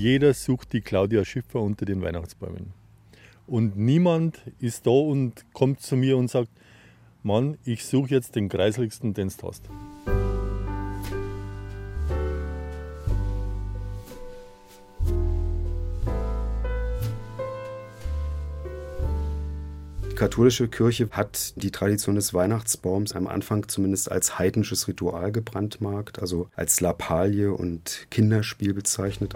[0.00, 2.72] Jeder sucht die Claudia Schiffer unter den Weihnachtsbäumen.
[3.46, 6.48] Und niemand ist da und kommt zu mir und sagt,
[7.22, 9.62] Mann, ich suche jetzt den kreiseligsten, den du hast.
[20.10, 26.20] Die katholische Kirche hat die Tradition des Weihnachtsbaums am Anfang zumindest als heidnisches Ritual gebrandmarkt,
[26.20, 29.34] also als Lappalie und Kinderspiel bezeichnet.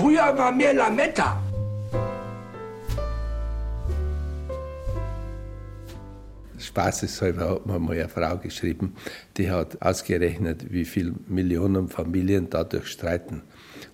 [0.00, 1.38] Früher war mehr Lametta.
[6.58, 8.96] Spaßeshalber hat mir mal eine Frau geschrieben,
[9.36, 13.42] die hat ausgerechnet, wie viele Millionen Familien dadurch streiten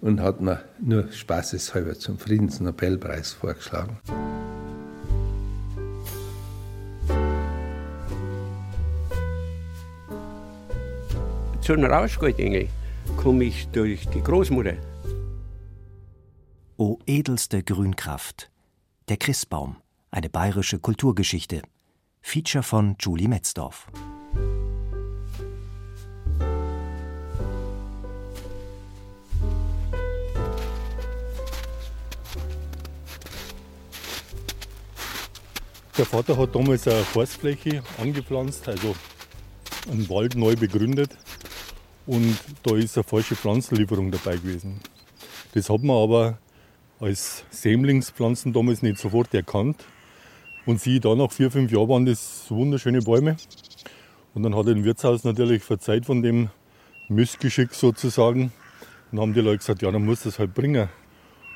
[0.00, 3.98] und hat mir nur spaßeshalber zum Friedensnobelpreis vorgeschlagen.
[11.62, 12.68] Zu den Rauschgoldengel
[13.16, 14.74] komme ich durch die Großmutter.
[16.78, 18.50] O edelste Grünkraft.
[19.08, 19.76] Der Christbaum.
[20.10, 21.62] Eine bayerische Kulturgeschichte.
[22.20, 23.86] Feature von Julie Metzdorf.
[35.96, 38.94] Der Vater hat damals eine Forstfläche angepflanzt, also
[39.90, 41.16] einen Wald neu begründet.
[42.06, 44.78] Und da ist eine falsche Pflanzenlieferung dabei gewesen.
[45.54, 46.38] Das hat man aber
[47.00, 49.84] als Sämlingspflanzen damals nicht sofort erkannt.
[50.64, 53.36] Und sie da nach vier, fünf Jahren waren das wunderschöne Bäume.
[54.34, 56.50] Und dann hat im Wirtshaus natürlich verzeiht von dem
[57.08, 58.52] Missgeschick sozusagen.
[59.12, 60.88] Und haben die Leute gesagt, ja, dann muss das halt bringen.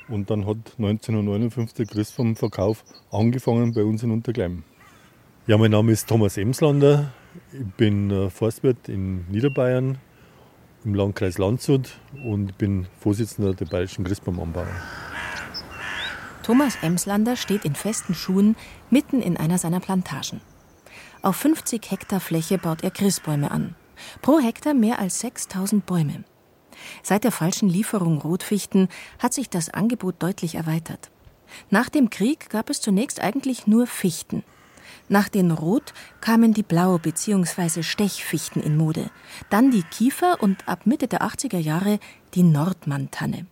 [0.09, 4.65] Und dann hat 1959 der Christ vom Verkauf angefangen bei uns in Untergleim.
[5.47, 7.13] Ja, mein Name ist Thomas Emslander.
[7.53, 9.99] Ich bin äh, Forstwirt in Niederbayern
[10.85, 14.67] im Landkreis Landshut und bin Vorsitzender der Bayerischen Christbaumanbauer.
[16.51, 18.57] Thomas Emslander steht in festen Schuhen
[18.91, 20.41] mitten in einer seiner Plantagen.
[21.23, 23.77] Auf 50 Hektar Fläche baut er Christbäume an.
[24.21, 26.25] Pro Hektar mehr als 6000 Bäume.
[27.05, 28.89] Seit der falschen Lieferung Rotfichten
[29.21, 31.13] hat sich das Angebot deutlich erweitert.
[31.71, 34.43] Nach dem Krieg gab es zunächst eigentlich nur Fichten.
[35.09, 37.85] Nach den Rot kamen die Blau- bzw.
[37.85, 39.13] Stechfichten in Mode,
[39.51, 42.01] dann die Kiefer und ab Mitte der 80er Jahre
[42.35, 43.47] die Nordmann-Tanne.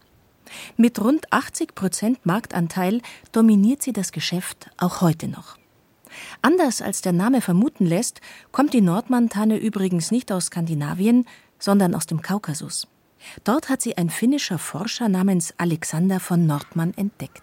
[0.77, 3.01] Mit rund 80 Prozent Marktanteil
[3.33, 5.57] dominiert sie das Geschäft auch heute noch.
[6.43, 8.21] Anders als der Name vermuten lässt,
[8.53, 11.27] kommt die Nordmann-Tanne übrigens nicht aus Skandinavien,
[11.59, 12.89] sondern aus dem Kaukasus.
[13.45, 17.43] Dort hat sie ein finnischer Forscher namens Alexander von Nordmann entdeckt.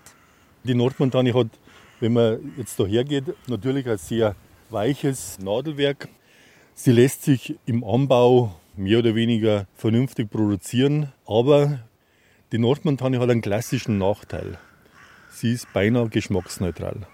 [0.63, 1.47] Die Nordmann-Tanne hat,
[1.99, 4.35] wenn man jetzt da hergeht, natürlich ein sehr
[4.69, 6.07] weiches Nadelwerk.
[6.73, 11.79] Sie lässt sich im Anbau mehr oder weniger vernünftig produzieren, aber
[12.55, 14.57] die Nordmann-Tanne hat einen klassischen Nachteil.
[15.29, 17.05] Sie ist beinahe geschmacksneutral.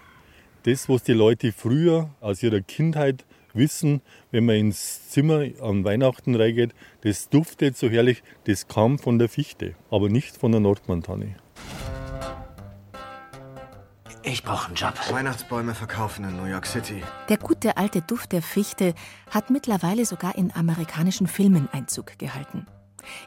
[0.62, 6.36] Das, was die Leute früher aus ihrer Kindheit wissen, wenn man ins Zimmer an Weihnachten
[6.36, 11.34] reingeht, das duftet so herrlich, das kam von der Fichte, aber nicht von der Nordmann-Tanne.
[14.22, 14.94] Ich brauche einen Job.
[15.10, 17.02] Weihnachtsbäume verkaufen in New York City.
[17.28, 18.94] Der gute alte Duft der Fichte
[19.28, 22.64] hat mittlerweile sogar in amerikanischen Filmen Einzug gehalten.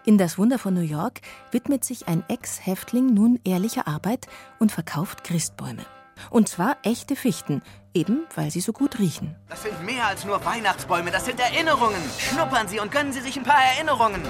[0.06, 1.22] In Das Wunder von New York
[1.52, 4.28] widmet sich ein Ex-Häftling nun ehrlicher Arbeit
[4.60, 5.86] und verkauft Christbäume.
[6.30, 7.62] Und zwar echte Fichten,
[7.94, 9.36] eben weil sie so gut riechen.
[9.50, 12.02] Das sind mehr als nur Weihnachtsbäume, das sind Erinnerungen.
[12.18, 14.22] Schnuppern Sie und gönnen Sie sich ein paar Erinnerungen.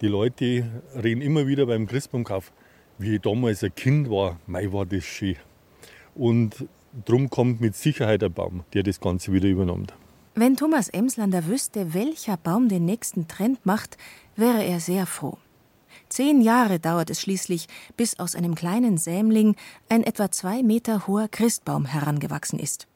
[0.00, 2.52] Die Leute reden immer wieder beim Christbaumkauf,
[2.98, 5.36] wie ich damals ein Kind war, mei war das schön.
[6.14, 6.66] Und
[7.04, 9.94] drum kommt mit Sicherheit ein Baum, der das Ganze wieder übernimmt.
[10.34, 13.96] Wenn Thomas Emslander wüsste, welcher Baum den nächsten Trend macht,
[14.36, 15.38] wäre er sehr froh.
[16.08, 17.66] Zehn Jahre dauert es schließlich,
[17.96, 19.56] bis aus einem kleinen Sämling
[19.88, 22.86] ein etwa zwei Meter hoher Christbaum herangewachsen ist.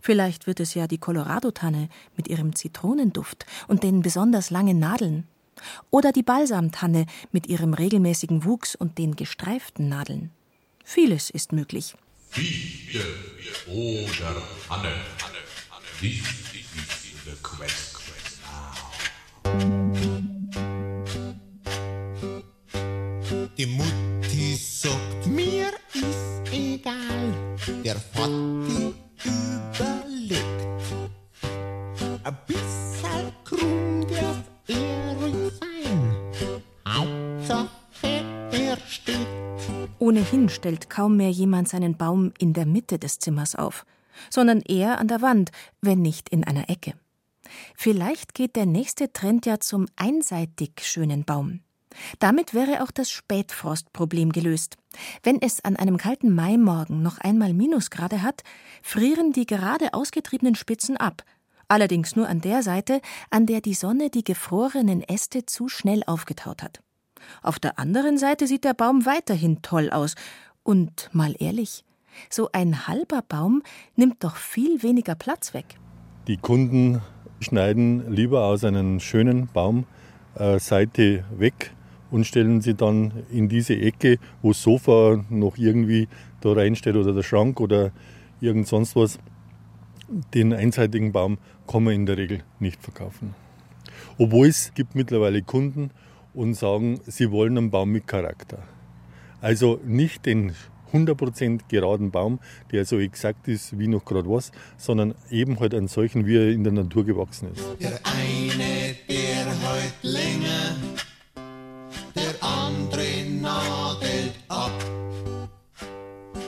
[0.00, 5.26] Vielleicht wird es ja die Colorado-Tanne mit ihrem Zitronenduft und den besonders langen Nadeln.
[5.90, 10.30] Oder die Balsamtanne mit ihrem regelmäßigen Wuchs und den gestreiften Nadeln.
[10.84, 11.94] Vieles ist möglich.
[12.30, 13.00] Fichte
[13.68, 15.38] oder Tanne, Tanne,
[15.98, 16.55] Tanne
[17.26, 18.40] request, request.
[23.58, 27.34] Die Mutti sagt, mir ist egal,
[27.84, 28.94] der Vati
[29.24, 30.44] überlegt.
[32.22, 36.14] Ein bisschen krumm darf Ehring sein,
[36.86, 39.26] Hauptsache er steht.
[39.98, 43.84] Ohnehin stellt kaum mehr jemand seinen Baum in der Mitte des Zimmers auf,
[44.30, 45.50] sondern eher an der Wand,
[45.80, 46.94] wenn nicht in einer Ecke.
[47.76, 51.60] Vielleicht geht der nächste Trend ja zum einseitig schönen Baum.
[52.18, 54.76] Damit wäre auch das Spätfrostproblem gelöst.
[55.22, 58.42] Wenn es an einem kalten Maimorgen noch einmal Minusgrade hat,
[58.82, 61.22] frieren die gerade ausgetriebenen Spitzen ab.
[61.68, 63.00] Allerdings nur an der Seite,
[63.30, 66.80] an der die Sonne die gefrorenen Äste zu schnell aufgetaut hat.
[67.42, 70.14] Auf der anderen Seite sieht der Baum weiterhin toll aus.
[70.62, 71.84] Und mal ehrlich,
[72.30, 73.62] so ein halber Baum
[73.96, 75.78] nimmt doch viel weniger Platz weg.
[76.28, 77.02] Die Kunden
[77.40, 79.84] schneiden lieber aus einem schönen Baum
[80.36, 81.72] äh, Seite weg
[82.10, 86.08] und stellen sie dann in diese Ecke, wo das Sofa noch irgendwie
[86.40, 87.92] da reinsteht oder der Schrank oder
[88.40, 89.18] irgend sonst was.
[90.34, 93.34] Den einseitigen Baum kann man in der Regel nicht verkaufen.
[94.18, 95.90] Obwohl es gibt mittlerweile Kunden
[96.32, 98.58] und sagen, sie wollen einen Baum mit Charakter.
[99.40, 100.52] Also nicht den
[100.96, 102.40] 100% geraden Baum,
[102.72, 106.48] der so exakt ist wie noch gerade was, sondern eben halt einen solchen, wie er
[106.48, 107.62] in der Natur gewachsen ist.
[107.80, 110.76] Der eine, der heut länger,
[112.14, 114.72] der andere nagelt ab.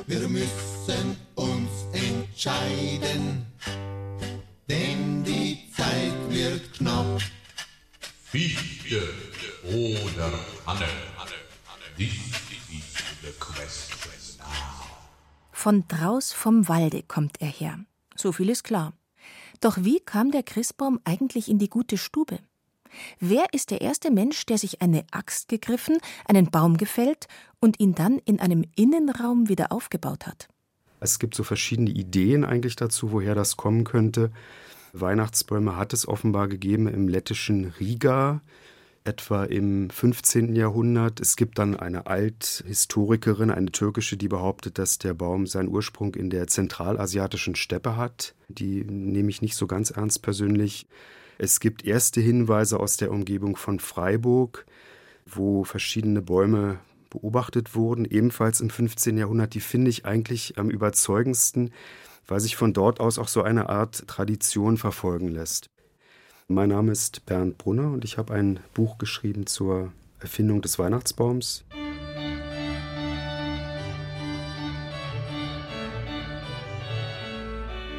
[0.06, 3.45] Wir müssen uns entscheiden,
[4.69, 7.21] denn die Zeit wird knapp.
[8.25, 9.03] Fichte
[9.65, 10.33] oder
[10.67, 10.87] Hanne,
[11.97, 12.12] this
[12.71, 14.09] is the question
[14.39, 14.87] now.
[15.69, 17.79] Von draus vom Walde kommt er her.
[18.17, 18.94] So viel ist klar.
[19.61, 22.38] Doch wie kam der Christbaum eigentlich in die gute Stube?
[23.20, 27.29] Wer ist der erste Mensch, der sich eine Axt gegriffen, einen Baum gefällt
[27.61, 30.49] und ihn dann in einem Innenraum wieder aufgebaut hat?
[31.00, 34.31] Es gibt so verschiedene Ideen eigentlich dazu, woher das kommen könnte.
[34.94, 38.41] Weihnachtsbäume hat es offenbar gegeben im lettischen Riga,
[39.05, 40.55] etwa im 15.
[40.55, 41.21] Jahrhundert.
[41.21, 46.31] Es gibt dann eine Althistorikerin, eine türkische, die behauptet, dass der Baum seinen Ursprung in
[46.31, 48.35] der zentralasiatischen Steppe hat.
[48.49, 50.87] Die nehme ich nicht so ganz ernst persönlich.
[51.39, 54.67] Es gibt erste Hinweise aus der Umgebung von Freiburg,
[55.27, 56.81] wo verschiedene Bäume
[57.11, 59.17] beobachtet wurden, ebenfalls im 15.
[59.17, 59.55] Jahrhundert.
[59.55, 61.73] Die finde ich eigentlich am überzeugendsten,
[62.27, 65.71] weil sich von dort aus auch so eine Art Tradition verfolgen lässt.
[66.50, 71.62] Mein Name ist Bernd Brunner und ich habe ein Buch geschrieben zur Erfindung des Weihnachtsbaums.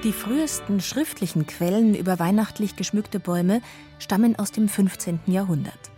[0.03, 3.61] Die frühesten schriftlichen Quellen über weihnachtlich geschmückte Bäume
[3.99, 5.19] stammen aus dem 15.
[5.27, 5.91] Jahrhundert.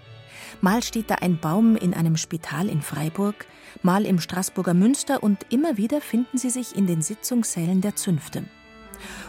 [0.59, 3.45] Mal steht da ein Baum in einem Spital in Freiburg,
[3.81, 8.43] mal im Straßburger Münster und immer wieder finden sie sich in den Sitzungssälen der Zünfte.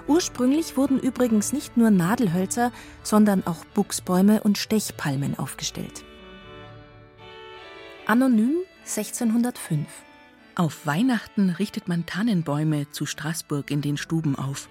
[0.07, 2.73] Ursprünglich wurden übrigens nicht nur Nadelhölzer,
[3.03, 6.05] sondern auch Buchsbäume und Stechpalmen aufgestellt.
[8.07, 9.87] Anonym 1605
[10.57, 14.69] Auf Weihnachten richtet man Tannenbäume zu Straßburg in den Stuben auf.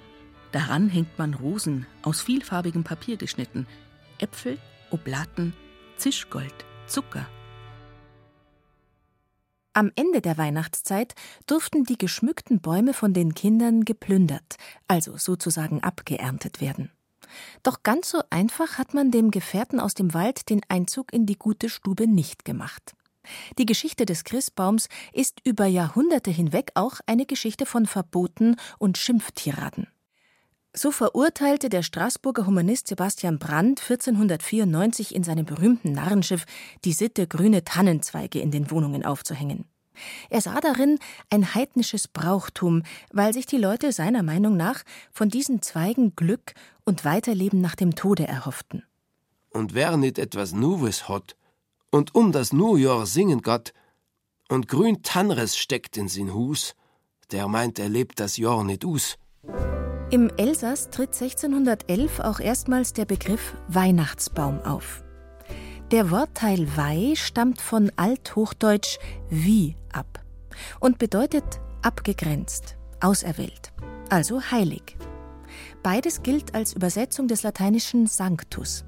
[0.52, 3.68] Daran hängt man Rosen aus vielfarbigem Papier geschnitten,
[4.18, 4.58] Äpfel,
[4.90, 5.54] Oblaten,
[5.96, 6.54] Zischgold,
[6.88, 7.26] Zucker.
[9.74, 11.16] Am Ende der Weihnachtszeit
[11.48, 16.92] durften die geschmückten Bäume von den Kindern geplündert, also sozusagen abgeerntet werden.
[17.64, 21.38] Doch ganz so einfach hat man dem Gefährten aus dem Wald den Einzug in die
[21.38, 22.96] gute Stube nicht gemacht.
[23.58, 29.88] Die Geschichte des Christbaums ist über Jahrhunderte hinweg auch eine Geschichte von Verboten und Schimpftiraden.
[30.74, 36.46] So verurteilte der Straßburger Humanist Sebastian Brandt 1494 in seinem berühmten Narrenschiff
[36.86, 39.66] die Sitte, grüne Tannenzweige in den Wohnungen aufzuhängen.
[40.30, 40.98] Er sah darin
[41.30, 46.54] ein heidnisches Brauchtum, weil sich die Leute seiner Meinung nach von diesen Zweigen Glück
[46.86, 48.84] und Weiterleben nach dem Tode erhofften.
[49.50, 51.36] Und wer nicht etwas Nuves hat
[51.92, 53.74] und um das Neujahr singen Gott
[54.48, 56.76] und grün Tannres steckt in sin Hus,
[57.32, 59.18] der meint, er lebt das Jahr nicht aus.
[60.12, 65.06] Im Elsass tritt 1611 auch erstmals der Begriff Weihnachtsbaum auf.
[65.92, 69.00] Der Wortteil Weih stammt von Althochdeutsch
[69.30, 70.20] wie ab
[70.82, 73.72] und bedeutet abgegrenzt, auserwählt,
[74.10, 74.98] also heilig.
[75.82, 78.84] Beides gilt als Übersetzung des lateinischen Sanctus.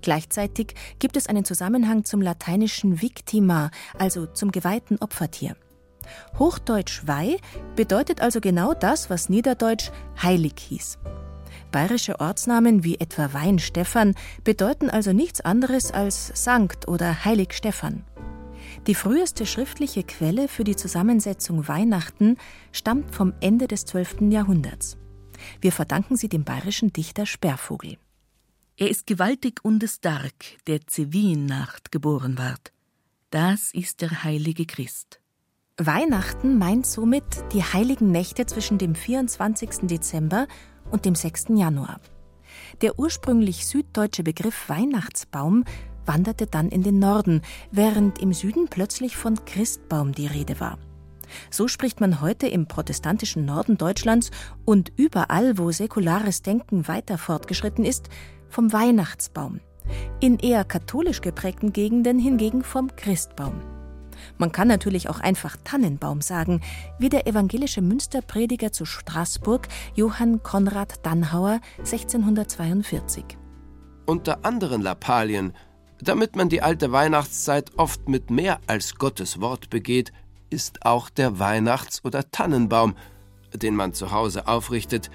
[0.00, 5.54] Gleichzeitig gibt es einen Zusammenhang zum lateinischen Victima, also zum geweihten Opfertier.
[6.38, 7.38] Hochdeutsch Weih
[7.76, 9.90] bedeutet also genau das, was Niederdeutsch
[10.22, 10.98] heilig hieß.
[11.70, 18.04] Bayerische Ortsnamen wie etwa Weinstephan bedeuten also nichts anderes als Sankt oder Heilig Stephan.
[18.86, 22.36] Die früheste schriftliche Quelle für die Zusammensetzung Weihnachten
[22.72, 24.22] stammt vom Ende des 12.
[24.30, 24.98] Jahrhunderts.
[25.60, 27.96] Wir verdanken sie dem bayerischen Dichter Sperrvogel.
[28.76, 30.34] Er ist gewaltig und stark,
[30.66, 32.72] der Zewien-Nacht geboren ward.
[33.30, 35.21] Das ist der heilige Christ.
[35.80, 37.24] Weihnachten meint somit
[37.54, 39.86] die heiligen Nächte zwischen dem 24.
[39.88, 40.46] Dezember
[40.90, 41.46] und dem 6.
[41.54, 41.98] Januar.
[42.82, 45.64] Der ursprünglich süddeutsche Begriff Weihnachtsbaum
[46.04, 50.76] wanderte dann in den Norden, während im Süden plötzlich von Christbaum die Rede war.
[51.50, 54.30] So spricht man heute im protestantischen Norden Deutschlands
[54.66, 58.10] und überall, wo säkulares Denken weiter fortgeschritten ist,
[58.50, 59.60] vom Weihnachtsbaum.
[60.20, 63.81] In eher katholisch geprägten Gegenden hingegen vom Christbaum.
[64.38, 66.60] Man kann natürlich auch einfach Tannenbaum sagen,
[66.98, 73.24] wie der evangelische Münsterprediger zu Straßburg Johann Konrad Dannhauer 1642.
[74.06, 75.52] Unter anderen Lappalien,
[76.00, 80.12] damit man die alte Weihnachtszeit oft mit mehr als Gottes Wort begeht,
[80.50, 82.94] ist auch der Weihnachts- oder Tannenbaum,
[83.54, 85.10] den man zu Hause aufrichtet,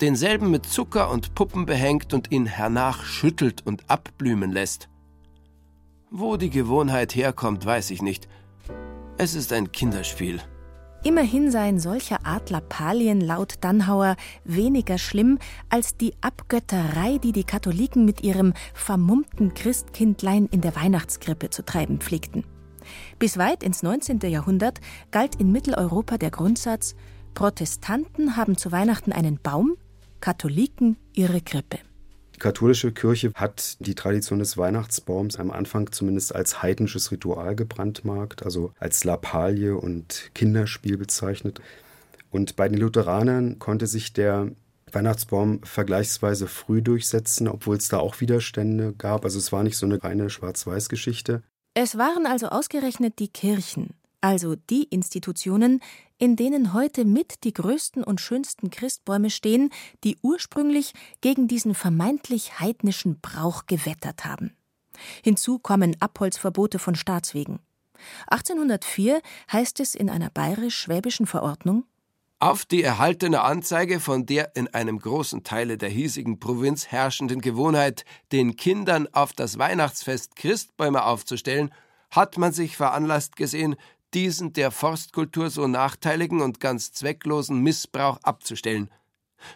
[0.00, 4.88] denselben mit Zucker und Puppen behängt und ihn hernach schüttelt und abblühen lässt.
[6.10, 8.28] Wo die Gewohnheit herkommt, weiß ich nicht.
[9.16, 10.40] Es ist ein Kinderspiel.
[11.04, 18.04] Immerhin seien solcher Art Lappalien laut Dannhauer weniger schlimm als die Abgötterei, die die Katholiken
[18.04, 22.44] mit ihrem vermummten Christkindlein in der Weihnachtskrippe zu treiben pflegten.
[23.20, 24.18] Bis weit ins 19.
[24.22, 24.80] Jahrhundert
[25.12, 26.96] galt in Mitteleuropa der Grundsatz,
[27.34, 29.76] Protestanten haben zu Weihnachten einen Baum,
[30.20, 31.78] Katholiken ihre Krippe.
[32.34, 38.44] Die katholische Kirche hat die Tradition des Weihnachtsbaums am Anfang zumindest als heidnisches Ritual gebrandmarkt,
[38.44, 41.60] also als Lappalie und Kinderspiel bezeichnet.
[42.30, 44.50] Und bei den Lutheranern konnte sich der
[44.90, 49.24] Weihnachtsbaum vergleichsweise früh durchsetzen, obwohl es da auch Widerstände gab.
[49.24, 51.42] Also es war nicht so eine reine Schwarz-Weiß-Geschichte.
[51.74, 55.80] Es waren also ausgerechnet die Kirchen, also die Institutionen,
[56.24, 59.68] in denen heute mit die größten und schönsten Christbäume stehen,
[60.04, 64.56] die ursprünglich gegen diesen vermeintlich heidnischen Brauch gewettert haben.
[65.22, 67.58] Hinzu kommen Abholzverbote von Staatswegen.
[68.28, 69.20] 1804
[69.52, 71.84] heißt es in einer bayerisch-schwäbischen Verordnung
[72.40, 78.04] auf die erhaltene Anzeige von der in einem großen Teile der hiesigen Provinz herrschenden Gewohnheit,
[78.32, 81.70] den Kindern auf das Weihnachtsfest Christbäume aufzustellen,
[82.10, 83.76] hat man sich veranlasst gesehen,
[84.14, 88.90] diesen der Forstkultur so nachteiligen und ganz zwecklosen Missbrauch abzustellen.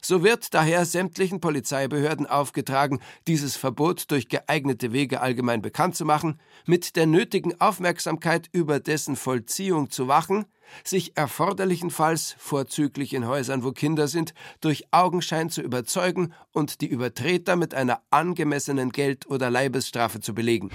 [0.03, 6.41] So wird daher sämtlichen Polizeibehörden aufgetragen, dieses Verbot durch geeignete Wege allgemein bekannt zu machen,
[6.67, 10.45] mit der nötigen Aufmerksamkeit über dessen Vollziehung zu wachen,
[10.85, 17.57] sich erforderlichenfalls, vorzüglich in Häusern, wo Kinder sind, durch Augenschein zu überzeugen und die Übertreter
[17.57, 20.71] mit einer angemessenen Geld- oder Leibesstrafe zu belegen.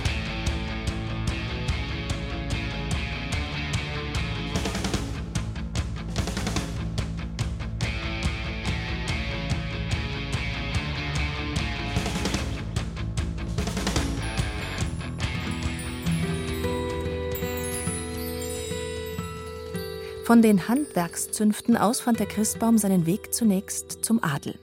[20.34, 24.56] Von den Handwerkszünften aus fand der Christbaum seinen Weg zunächst zum Adel.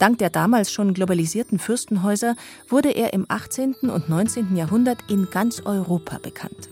[0.00, 2.34] Dank der damals schon globalisierten Fürstenhäuser
[2.68, 3.76] wurde er im 18.
[3.82, 4.56] und 19.
[4.56, 6.70] Jahrhundert in ganz Europa bekannt.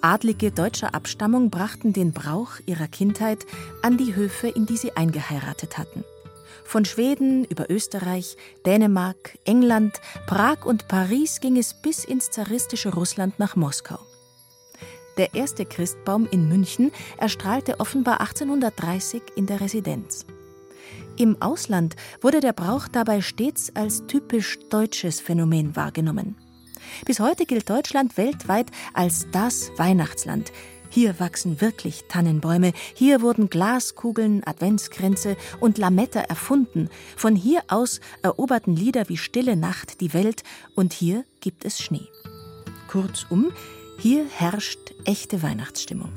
[0.00, 3.44] Adlige deutscher Abstammung brachten den Brauch ihrer Kindheit
[3.82, 6.04] an die Höfe, in die sie eingeheiratet hatten.
[6.62, 8.36] Von Schweden über Österreich,
[8.66, 13.98] Dänemark, England, Prag und Paris ging es bis ins zaristische Russland nach Moskau.
[15.18, 20.24] Der erste Christbaum in München erstrahlte offenbar 1830 in der Residenz.
[21.16, 26.36] Im Ausland wurde der Brauch dabei stets als typisch deutsches Phänomen wahrgenommen.
[27.04, 30.52] Bis heute gilt Deutschland weltweit als das Weihnachtsland.
[30.88, 36.88] Hier wachsen wirklich Tannenbäume, hier wurden Glaskugeln, Adventskränze und Lametta erfunden.
[37.16, 40.44] Von hier aus eroberten Lieder wie Stille Nacht die Welt
[40.76, 42.08] und hier gibt es Schnee.
[42.88, 43.52] Kurzum,
[43.98, 46.12] hier herrscht echte Weihnachtsstimmung.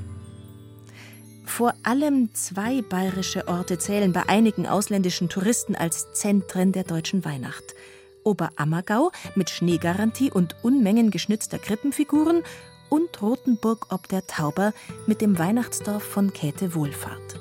[1.45, 7.75] Vor allem zwei bayerische Orte zählen bei einigen ausländischen Touristen als Zentren der deutschen Weihnacht.
[8.23, 12.43] Oberammergau mit Schneegarantie und Unmengen geschnitzter Krippenfiguren
[12.89, 14.73] und Rothenburg ob der Tauber
[15.07, 17.39] mit dem Weihnachtsdorf von Käthe Wohlfahrt.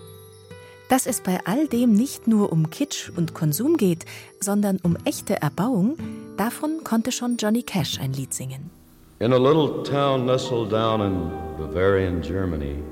[0.89, 4.07] Dass es bei all dem nicht nur um Kitsch und Konsum geht,
[4.41, 5.97] sondern um echte Erbauung,
[6.37, 8.80] davon konnte schon Johnny Cash ein Lied singen.
[9.21, 12.83] In a little town nestled down in Bavarian Germany,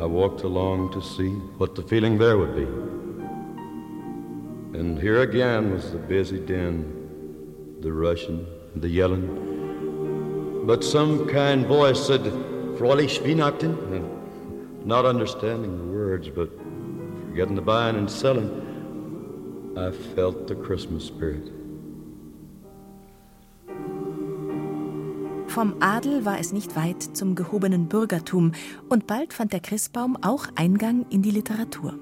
[0.00, 1.28] I walked along to see
[1.58, 2.62] what the feeling there would be.
[4.78, 10.64] And here again was the busy din, the rushing, the yelling.
[10.66, 14.86] But some kind voice said, Fräulich Weihnachten?
[14.86, 16.48] Not understanding the words, but
[17.28, 18.48] forgetting the buying and selling,
[19.76, 21.53] I felt the Christmas spirit.
[25.54, 28.50] Vom Adel war es nicht weit zum gehobenen Bürgertum
[28.88, 31.96] und bald fand der Christbaum auch Eingang in die Literatur.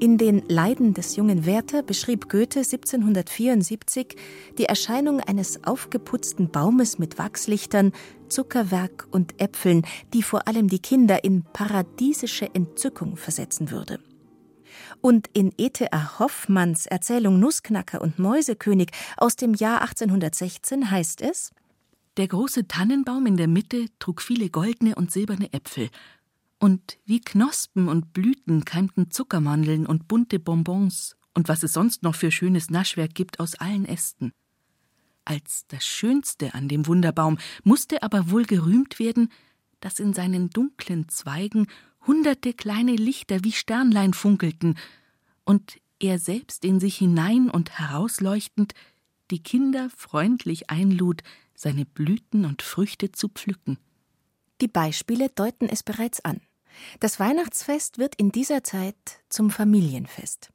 [0.00, 4.16] In den Leiden des jungen Werther beschrieb Goethe 1774
[4.56, 7.92] die Erscheinung eines aufgeputzten Baumes mit Wachslichtern,
[8.28, 9.82] Zuckerwerk und Äpfeln,
[10.14, 14.00] die vor allem die Kinder in paradiesische Entzückung versetzen würde.
[15.02, 16.18] Und in E.T.A.
[16.20, 18.88] Hoffmanns Erzählung Nussknacker und Mäusekönig
[19.18, 21.52] aus dem Jahr 1816 heißt es:
[22.18, 25.88] Der große Tannenbaum in der Mitte trug viele goldene und silberne Äpfel,
[26.58, 32.14] und wie Knospen und Blüten keimten Zuckermandeln und bunte Bonbons und was es sonst noch
[32.14, 34.32] für schönes Naschwerk gibt aus allen Ästen.
[35.24, 39.30] Als das Schönste an dem Wunderbaum musste aber wohl gerühmt werden,
[39.80, 41.66] dass in seinen dunklen Zweigen
[42.06, 44.78] hunderte kleine Lichter wie Sternlein funkelten
[45.44, 48.74] und er selbst in sich hinein und herausleuchtend
[49.30, 51.22] die Kinder freundlich einlud,
[51.62, 53.78] seine Blüten und Früchte zu pflücken.
[54.60, 56.40] Die Beispiele deuten es bereits an.
[57.00, 58.96] Das Weihnachtsfest wird in dieser Zeit
[59.28, 60.50] zum Familienfest.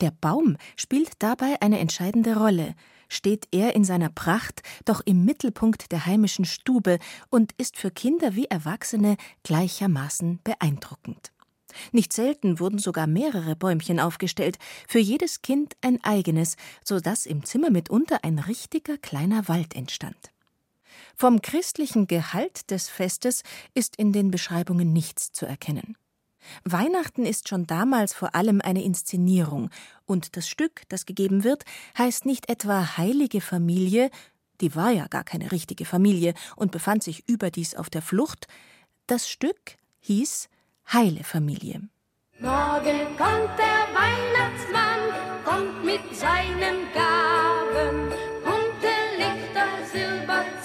[0.00, 2.74] Der Baum spielt dabei eine entscheidende Rolle,
[3.08, 6.98] steht er in seiner Pracht doch im Mittelpunkt der heimischen Stube
[7.30, 11.32] und ist für Kinder wie Erwachsene gleichermaßen beeindruckend.
[11.92, 17.44] Nicht selten wurden sogar mehrere Bäumchen aufgestellt, für jedes Kind ein eigenes, so dass im
[17.44, 20.32] Zimmer mitunter ein richtiger kleiner Wald entstand.
[21.20, 23.42] Vom christlichen Gehalt des Festes
[23.74, 25.98] ist in den Beschreibungen nichts zu erkennen.
[26.64, 29.68] Weihnachten ist schon damals vor allem eine Inszenierung,
[30.06, 31.64] und das Stück, das gegeben wird,
[31.98, 34.08] heißt nicht etwa heilige Familie,
[34.62, 38.46] die war ja gar keine richtige Familie und befand sich überdies auf der Flucht,
[39.06, 40.48] das Stück hieß
[40.90, 41.82] Heile Familie.
[42.38, 48.29] Morgen kommt der Weihnachtsmann, kommt mit seinen Gaben,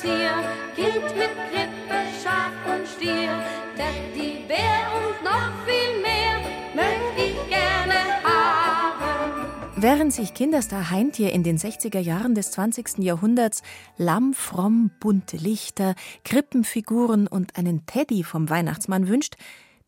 [0.05, 0.43] Silberzier,
[0.75, 3.43] Kind mit Krippe, Schaf und Stier,
[3.75, 6.39] Teddy Bär und noch viel mehr
[6.75, 9.47] möchte ich gerne haben.
[9.75, 12.99] Während sich Kinderstar Heintier in den 60er Jahren des 20.
[12.99, 13.63] Jahrhunderts
[13.97, 19.35] Lamm, fromm, bunte Lichter, Krippenfiguren und einen Teddy vom Weihnachtsmann wünscht,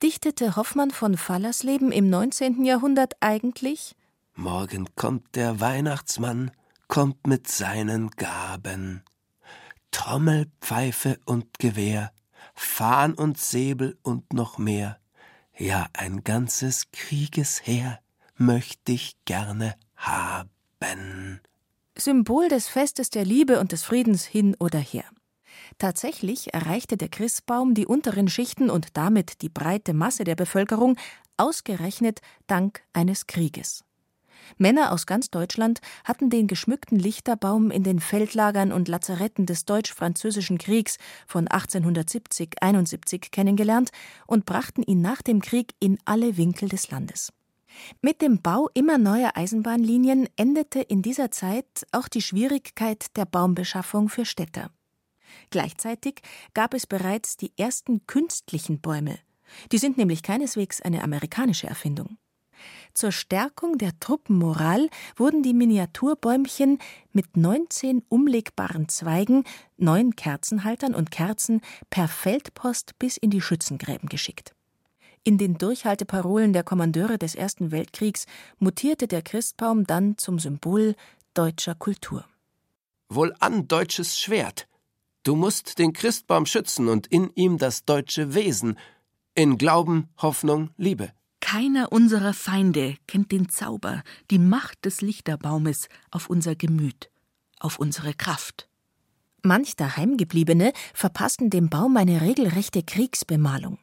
[0.01, 2.65] dichtete Hoffmann von Fallersleben im 19.
[2.65, 3.95] Jahrhundert eigentlich
[4.35, 6.51] Morgen kommt der Weihnachtsmann,
[6.87, 9.03] kommt mit seinen Gaben.
[9.91, 12.11] Trommel, Pfeife und Gewehr,
[12.55, 14.99] Fahn und Säbel und noch mehr.
[15.57, 17.99] Ja, ein ganzes Kriegesheer
[18.35, 21.41] möcht ich gerne haben.
[21.97, 25.05] Symbol des Festes der Liebe und des Friedens hin oder her.
[25.79, 30.97] Tatsächlich erreichte der Christbaum die unteren Schichten und damit die breite Masse der Bevölkerung
[31.37, 33.83] ausgerechnet dank eines Krieges.
[34.57, 40.57] Männer aus ganz Deutschland hatten den geschmückten Lichterbaum in den Feldlagern und Lazaretten des Deutsch-Französischen
[40.57, 43.91] Kriegs von 1870-71 kennengelernt
[44.25, 47.33] und brachten ihn nach dem Krieg in alle Winkel des Landes.
[48.01, 54.09] Mit dem Bau immer neuer Eisenbahnlinien endete in dieser Zeit auch die Schwierigkeit der Baumbeschaffung
[54.09, 54.71] für Städter.
[55.49, 56.21] Gleichzeitig
[56.53, 59.19] gab es bereits die ersten künstlichen Bäume.
[59.71, 62.17] Die sind nämlich keineswegs eine amerikanische Erfindung.
[62.93, 66.79] Zur Stärkung der Truppenmoral wurden die Miniaturbäumchen
[67.13, 69.43] mit 19 umlegbaren Zweigen,
[69.77, 74.53] neun Kerzenhaltern und Kerzen per Feldpost bis in die Schützengräben geschickt.
[75.23, 78.27] In den Durchhalteparolen der Kommandeure des Ersten Weltkriegs
[78.59, 80.95] mutierte der Christbaum dann zum Symbol
[81.33, 82.25] deutscher Kultur.
[83.09, 84.67] Wohlan, deutsches Schwert!
[85.23, 88.79] Du musst den Christbaum schützen und in ihm das deutsche Wesen,
[89.35, 91.11] in Glauben, Hoffnung, Liebe.
[91.49, 97.09] Keiner unserer Feinde kennt den Zauber, die Macht des Lichterbaumes auf unser Gemüt,
[97.61, 98.67] auf unsere Kraft.
[99.43, 103.79] Manch Daheimgebliebene verpassten dem Baum eine regelrechte Kriegsbemalung.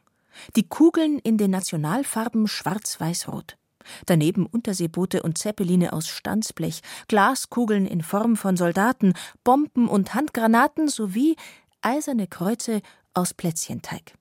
[0.55, 3.57] Die Kugeln in den Nationalfarben schwarz-weiß-rot.
[4.05, 11.35] Daneben Unterseeboote und Zeppeline aus Stanzblech, Glaskugeln in Form von Soldaten, Bomben und Handgranaten sowie
[11.81, 12.83] eiserne Kreuze
[13.15, 14.13] aus Plätzchenteig.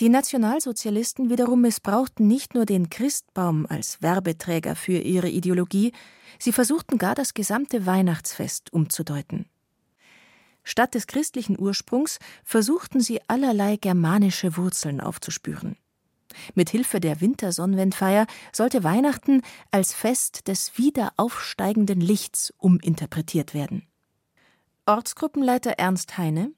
[0.00, 5.92] Die Nationalsozialisten wiederum missbrauchten nicht nur den Christbaum als Werbeträger für ihre Ideologie,
[6.38, 9.46] sie versuchten gar das gesamte Weihnachtsfest umzudeuten.
[10.64, 15.76] Statt des christlichen Ursprungs versuchten sie allerlei germanische Wurzeln aufzuspüren.
[16.54, 23.86] Mit Hilfe der Wintersonnenwendfeier sollte Weihnachten als Fest des wiederaufsteigenden Lichts uminterpretiert werden.
[24.86, 26.52] Ortsgruppenleiter Ernst Heine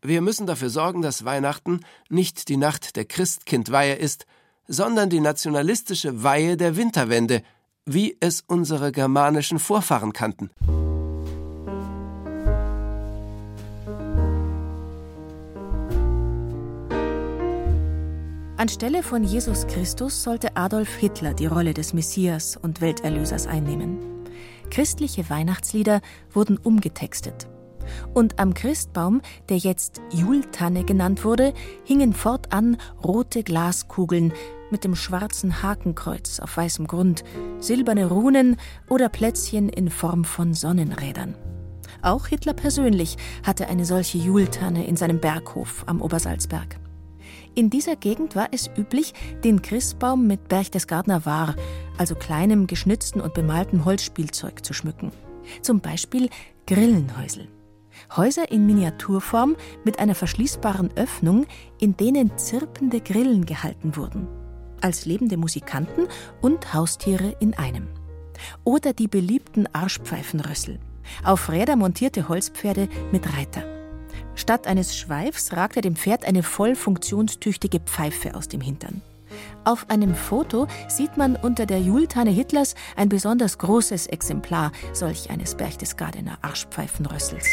[0.00, 4.26] Wir müssen dafür sorgen, dass Weihnachten nicht die Nacht der Christkindweihe ist,
[4.68, 7.42] sondern die nationalistische Weihe der Winterwende,
[7.84, 10.50] wie es unsere germanischen Vorfahren kannten.
[18.56, 23.98] Anstelle von Jesus Christus sollte Adolf Hitler die Rolle des Messias und Welterlösers einnehmen.
[24.70, 27.48] Christliche Weihnachtslieder wurden umgetextet.
[28.14, 34.32] Und am Christbaum, der jetzt Jultanne genannt wurde, hingen fortan rote Glaskugeln
[34.70, 37.24] mit dem schwarzen Hakenkreuz auf weißem Grund,
[37.58, 38.56] silberne Runen
[38.88, 41.34] oder Plätzchen in Form von Sonnenrädern.
[42.02, 46.78] Auch Hitler persönlich hatte eine solche Jultanne in seinem Berghof am Obersalzberg.
[47.54, 51.56] In dieser Gegend war es üblich, den Christbaum mit Berchtesgadener War,
[51.96, 55.10] also kleinem geschnitzten und bemaltem Holzspielzeug, zu schmücken.
[55.62, 56.28] Zum Beispiel
[56.66, 57.48] Grillenhäusel.
[58.16, 61.46] Häuser in Miniaturform mit einer verschließbaren Öffnung,
[61.78, 64.26] in denen zirpende Grillen gehalten wurden.
[64.80, 66.06] Als lebende Musikanten
[66.40, 67.88] und Haustiere in einem.
[68.64, 70.78] Oder die beliebten Arschpfeifenrössel.
[71.24, 73.62] Auf Räder montierte Holzpferde mit Reiter.
[74.34, 79.02] Statt eines Schweifs ragte dem Pferd eine voll funktionstüchtige Pfeife aus dem Hintern.
[79.64, 85.56] Auf einem Foto sieht man unter der Jultanne Hitlers ein besonders großes Exemplar solch eines
[85.56, 87.46] Berchtesgadener Arschpfeifenrössels.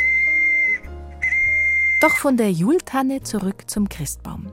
[2.02, 4.52] Doch von der Jultanne zurück zum Christbaum.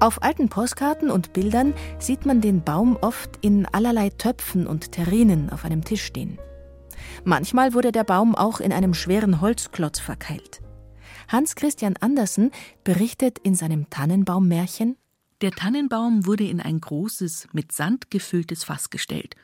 [0.00, 5.50] Auf alten Postkarten und Bildern sieht man den Baum oft in allerlei Töpfen und Terrinen
[5.50, 6.38] auf einem Tisch stehen.
[7.24, 10.60] Manchmal wurde der Baum auch in einem schweren Holzklotz verkeilt.
[11.28, 12.50] Hans Christian Andersen
[12.84, 14.96] berichtet in seinem Tannenbaummärchen
[15.40, 19.36] Der Tannenbaum wurde in ein großes, mit Sand gefülltes Fass gestellt.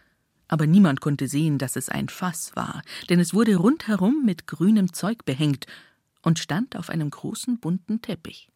[0.47, 4.93] Aber niemand konnte sehen, dass es ein Fass war, denn es wurde rundherum mit grünem
[4.93, 5.67] Zeug behängt
[6.23, 8.51] und stand auf einem großen bunten Teppich.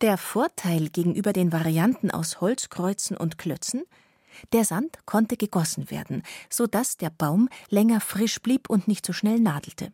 [0.00, 3.84] Der Vorteil gegenüber den Varianten aus Holzkreuzen und Klötzen?
[4.52, 9.12] Der Sand konnte gegossen werden, so dass der Baum länger frisch blieb und nicht so
[9.12, 9.92] schnell nadelte.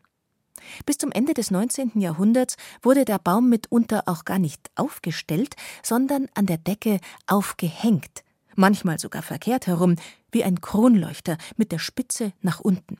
[0.86, 1.92] Bis zum Ende des 19.
[2.00, 8.24] Jahrhunderts wurde der Baum mitunter auch gar nicht aufgestellt, sondern an der Decke aufgehängt,
[8.56, 9.96] manchmal sogar verkehrt herum,
[10.32, 12.98] wie ein Kronleuchter mit der Spitze nach unten.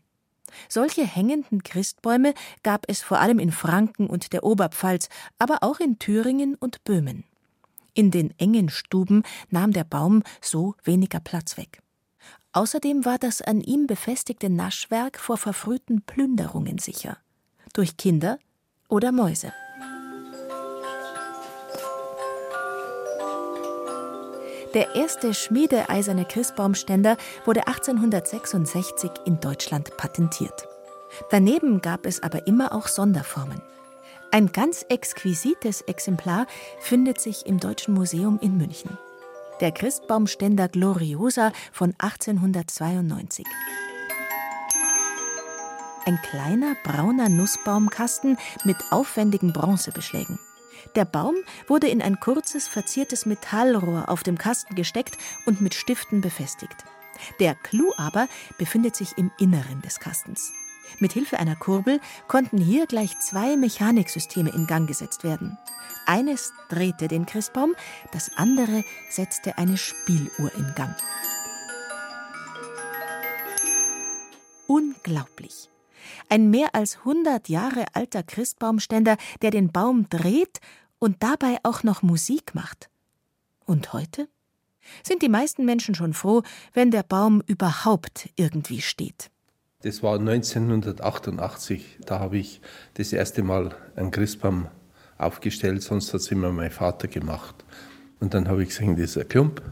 [0.69, 5.09] Solche hängenden Christbäume gab es vor allem in Franken und der Oberpfalz,
[5.39, 7.25] aber auch in Thüringen und Böhmen.
[7.95, 11.83] In den engen Stuben nahm der Baum so weniger Platz weg.
[12.53, 17.19] Außerdem war das an ihm befestigte Naschwerk vor verfrühten Plünderungen sicher
[17.73, 18.39] durch Kinder
[18.89, 19.53] oder Mäuse.
[24.75, 30.69] Der erste schmiedeeiserne Christbaumständer wurde 1866 in Deutschland patentiert.
[31.31, 33.61] Daneben gab es aber immer auch Sonderformen.
[34.31, 36.47] Ein ganz exquisites Exemplar
[36.79, 38.97] findet sich im Deutschen Museum in München.
[39.61, 43.45] Der Christbaumständer Gloriosa von 1892
[46.07, 50.39] ein kleiner brauner Nussbaumkasten mit aufwendigen Bronzebeschlägen.
[50.97, 51.37] Der Baum
[51.69, 56.85] wurde in ein kurzes, verziertes Metallrohr auf dem Kasten gesteckt und mit Stiften befestigt.
[57.39, 60.53] Der Clou aber befindet sich im Inneren des Kastens.
[60.99, 65.57] Mit Hilfe einer Kurbel konnten hier gleich zwei Mechaniksysteme in Gang gesetzt werden.
[66.07, 67.75] Eines drehte den Christbaum,
[68.13, 70.97] das andere setzte eine Spieluhr in Gang.
[74.67, 75.69] Unglaublich.
[76.29, 80.61] Ein mehr als 100 Jahre alter Christbaumständer, der den Baum dreht
[80.99, 82.89] und dabei auch noch Musik macht.
[83.65, 84.29] Und heute?
[85.03, 89.31] Sind die meisten Menschen schon froh, wenn der Baum überhaupt irgendwie steht.
[89.83, 91.99] Das war 1988.
[92.05, 92.61] Da habe ich
[92.95, 94.69] das erste Mal einen Christbaum
[95.17, 97.65] aufgestellt, sonst hat es immer mein Vater gemacht.
[98.21, 99.63] Und dann habe ich gesehen, das ist ein Klump.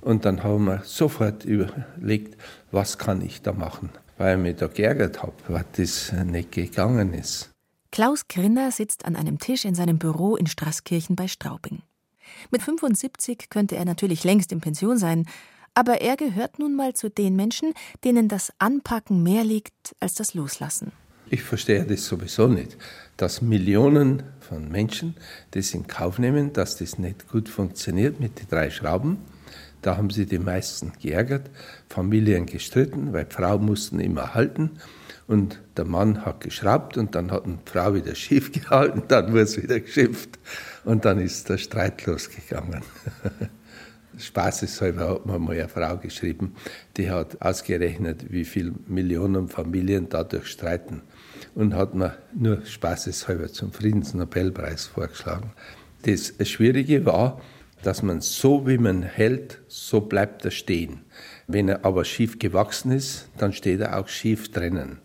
[0.00, 4.66] Und dann haben wir sofort überlegt, was kann ich da machen weil ich mich da
[4.66, 7.48] geärgert habe, was das nicht gegangen ist.
[7.90, 11.80] Klaus Grinner sitzt an einem Tisch in seinem Büro in Straßkirchen bei Straubing.
[12.50, 15.24] Mit 75 könnte er natürlich längst in Pension sein,
[15.72, 17.72] aber er gehört nun mal zu den Menschen,
[18.04, 20.92] denen das Anpacken mehr liegt als das Loslassen.
[21.30, 22.76] Ich verstehe das sowieso nicht,
[23.16, 25.16] dass Millionen von Menschen
[25.52, 29.16] das in Kauf nehmen, dass das nicht gut funktioniert mit den drei Schrauben
[29.82, 31.50] da haben sie die meisten geärgert,
[31.88, 34.72] Familien gestritten, weil Frau mussten immer halten
[35.26, 39.42] und der Mann hat geschraubt und dann hat die Frau wieder schief gehalten, dann wurde
[39.42, 40.38] es wieder geschimpft
[40.84, 42.82] und dann ist der Streit losgegangen.
[44.18, 46.54] Spaßeshalber hat mir mal eine Frau geschrieben,
[46.96, 51.02] die hat ausgerechnet, wie viele Millionen Familien dadurch streiten.
[51.54, 55.52] und hat mir nur spaßeshalber zum Friedensnobelpreis vorgeschlagen.
[56.02, 57.40] Das Schwierige war,
[57.82, 61.04] dass man so, wie man hält, so bleibt er stehen.
[61.46, 64.98] Wenn er aber schief gewachsen ist, dann steht er auch schief drinnen.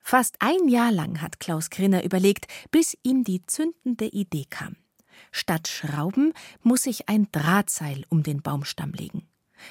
[0.00, 4.76] Fast ein Jahr lang hat Klaus Grinner überlegt, bis ihm die zündende Idee kam.
[5.30, 6.32] Statt Schrauben
[6.62, 9.28] muss sich ein Drahtseil um den Baumstamm legen.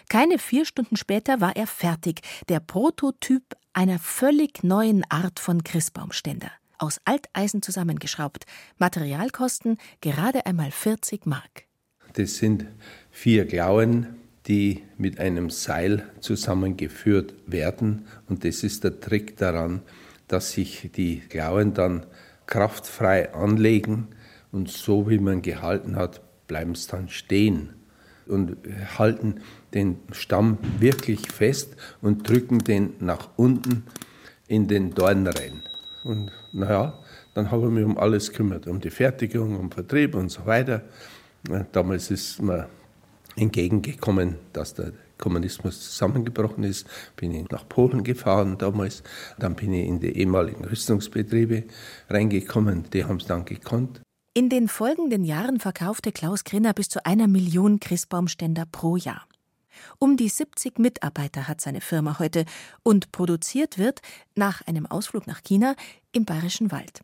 [0.10, 6.52] Keine vier Stunden später war er fertig, der Prototyp einer völlig neuen Art von Christbaumständer.
[6.78, 8.46] Aus Alteisen zusammengeschraubt.
[8.78, 11.66] Materialkosten gerade einmal 40 Mark.
[12.14, 12.66] Das sind
[13.10, 14.08] vier Klauen,
[14.48, 18.06] die mit einem Seil zusammengeführt werden.
[18.28, 19.82] Und das ist der Trick daran,
[20.28, 22.06] dass sich die Klauen dann
[22.48, 24.08] kraftfrei anlegen
[24.52, 27.74] und so wie man gehalten hat, bleiben es dann stehen
[28.28, 28.58] und
[28.98, 29.42] halten
[29.74, 33.84] den Stamm wirklich fest und drücken den nach unten
[34.48, 35.64] in den Dorn rein.
[36.04, 37.00] Und naja,
[37.34, 40.84] dann habe ich mich um alles gekümmert, um die Fertigung, um Vertrieb und so weiter.
[41.72, 42.70] Damals ist mir
[43.36, 49.04] entgegengekommen, dass der Kommunismus zusammengebrochen ist, bin ich nach Polen gefahren damals.
[49.40, 51.64] Dann bin ich in die ehemaligen Rüstungsbetriebe
[52.10, 52.90] reingekommen.
[52.92, 54.02] Die haben es dann gekonnt.
[54.34, 59.28] In den folgenden Jahren verkaufte Klaus Grinner bis zu einer Million Christbaumständer pro Jahr.
[60.00, 62.46] Um die 70 Mitarbeiter hat seine Firma heute
[62.84, 64.02] und produziert wird,
[64.36, 65.76] nach einem Ausflug nach China,
[66.12, 67.02] im Bayerischen Wald.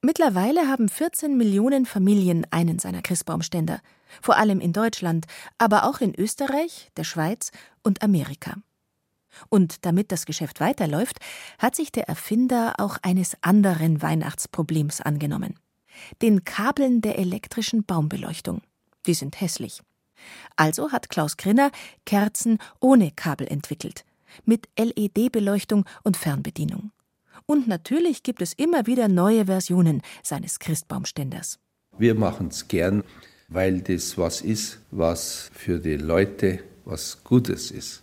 [0.00, 3.80] Mittlerweile haben 14 Millionen Familien einen seiner Christbaumständer,
[4.20, 5.26] vor allem in Deutschland,
[5.58, 7.50] aber auch in Österreich, der Schweiz
[7.82, 8.56] und Amerika.
[9.48, 11.18] Und damit das Geschäft weiterläuft,
[11.58, 15.58] hat sich der Erfinder auch eines anderen Weihnachtsproblems angenommen.
[16.20, 18.62] Den Kabeln der elektrischen Baumbeleuchtung.
[19.06, 19.82] Die sind hässlich.
[20.56, 21.70] Also hat Klaus Grinner
[22.06, 24.04] Kerzen ohne Kabel entwickelt,
[24.44, 26.92] mit LED-Beleuchtung und Fernbedienung.
[27.46, 31.58] Und natürlich gibt es immer wieder neue Versionen seines Christbaumständers.
[31.98, 33.04] Wir machen es gern,
[33.48, 38.02] weil das was ist, was für die Leute was Gutes ist.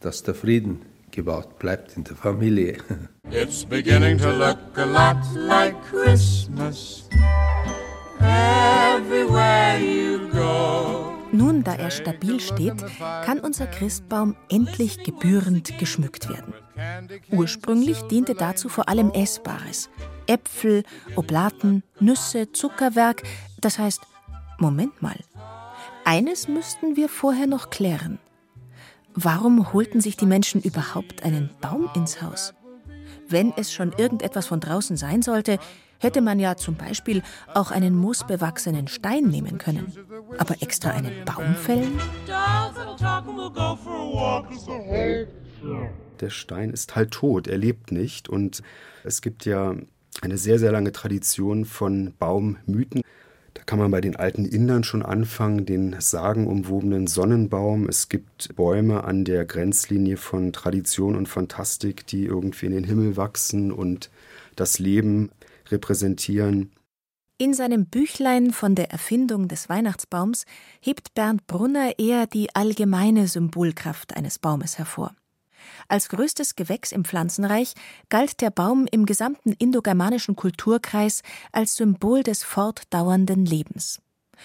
[0.00, 2.78] Dass der Frieden gebaut bleibt in der Familie.
[3.30, 7.04] It's beginning to look a lot like Christmas
[8.20, 11.12] everywhere you go.
[11.32, 16.54] Nun, da er stabil steht, kann unser Christbaum endlich gebührend geschmückt werden.
[17.30, 19.88] Ursprünglich diente dazu vor allem Essbares.
[20.26, 20.84] Äpfel,
[21.14, 23.22] Oblaten, Nüsse, Zuckerwerk.
[23.60, 24.02] Das heißt,
[24.58, 25.16] Moment mal.
[26.04, 28.18] Eines müssten wir vorher noch klären.
[29.14, 32.54] Warum holten sich die Menschen überhaupt einen Baum ins Haus?
[33.28, 35.58] Wenn es schon irgendetwas von draußen sein sollte,
[35.98, 37.22] hätte man ja zum Beispiel
[37.54, 39.92] auch einen moosbewachsenen Stein nehmen können.
[40.38, 41.98] Aber extra einen Baum fällen?
[46.20, 48.28] Der Stein ist halt tot, er lebt nicht.
[48.28, 48.62] Und
[49.04, 49.76] es gibt ja
[50.22, 53.02] eine sehr, sehr lange Tradition von Baummythen.
[53.54, 57.88] Da kann man bei den alten Indern schon anfangen, den sagenumwobenen Sonnenbaum.
[57.88, 63.16] Es gibt Bäume an der Grenzlinie von Tradition und Fantastik, die irgendwie in den Himmel
[63.16, 64.10] wachsen und
[64.56, 65.30] das Leben
[65.70, 66.70] repräsentieren.
[67.38, 70.44] In seinem Büchlein von der Erfindung des Weihnachtsbaums
[70.80, 75.14] hebt Bernd Brunner eher die allgemeine Symbolkraft eines Baumes hervor.
[75.88, 77.74] Als größtes Gewächs im Pflanzenreich
[78.08, 84.00] galt der Baum im gesamten indogermanischen Kulturkreis als Symbol des fortdauernden Lebens.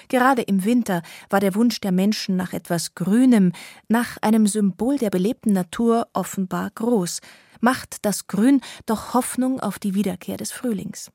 [0.08, 3.52] Gerade im Winter war der Wunsch der Menschen nach etwas Grünem,
[3.88, 7.20] nach einem Symbol der belebten Natur offenbar groß,
[7.60, 11.12] macht das Grün doch Hoffnung auf die Wiederkehr des Frühlings.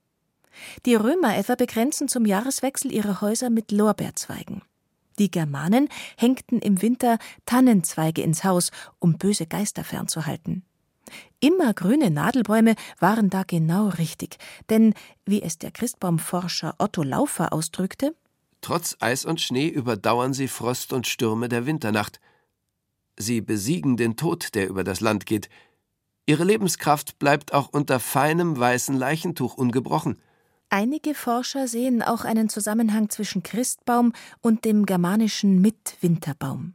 [0.86, 4.62] Die Römer etwa begrenzen zum Jahreswechsel ihre Häuser mit Lorbeerzweigen.
[5.18, 10.64] Die Germanen hängten im Winter Tannenzweige ins Haus, um böse Geister fernzuhalten.
[11.40, 14.38] Immergrüne Nadelbäume waren da genau richtig,
[14.70, 18.14] denn, wie es der Christbaumforscher Otto Laufer ausdrückte,
[18.66, 22.20] Trotz Eis und Schnee überdauern sie Frost und Stürme der Winternacht.
[23.16, 25.48] Sie besiegen den Tod, der über das Land geht.
[26.26, 30.20] Ihre Lebenskraft bleibt auch unter feinem weißen Leichentuch ungebrochen.
[30.68, 36.74] Einige Forscher sehen auch einen Zusammenhang zwischen Christbaum und dem germanischen Mitwinterbaum.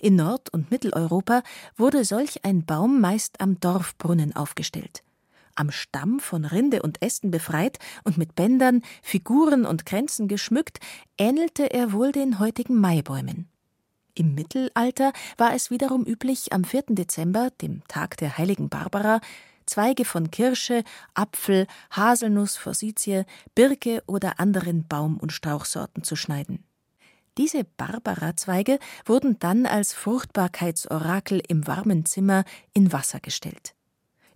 [0.00, 1.42] In Nord- und Mitteleuropa
[1.76, 5.02] wurde solch ein Baum meist am Dorfbrunnen aufgestellt.
[5.54, 10.78] Am Stamm von Rinde und Ästen befreit und mit Bändern, Figuren und Kränzen geschmückt,
[11.18, 13.48] ähnelte er wohl den heutigen Maibäumen.
[14.14, 16.84] Im Mittelalter war es wiederum üblich, am 4.
[16.90, 19.20] Dezember, dem Tag der heiligen Barbara,
[19.66, 26.64] Zweige von Kirsche, Apfel, Haselnuss, Forsythie, Birke oder anderen Baum- und Strauchsorten zu schneiden.
[27.38, 32.44] Diese Barbara-Zweige wurden dann als Fruchtbarkeitsorakel im warmen Zimmer
[32.74, 33.74] in Wasser gestellt.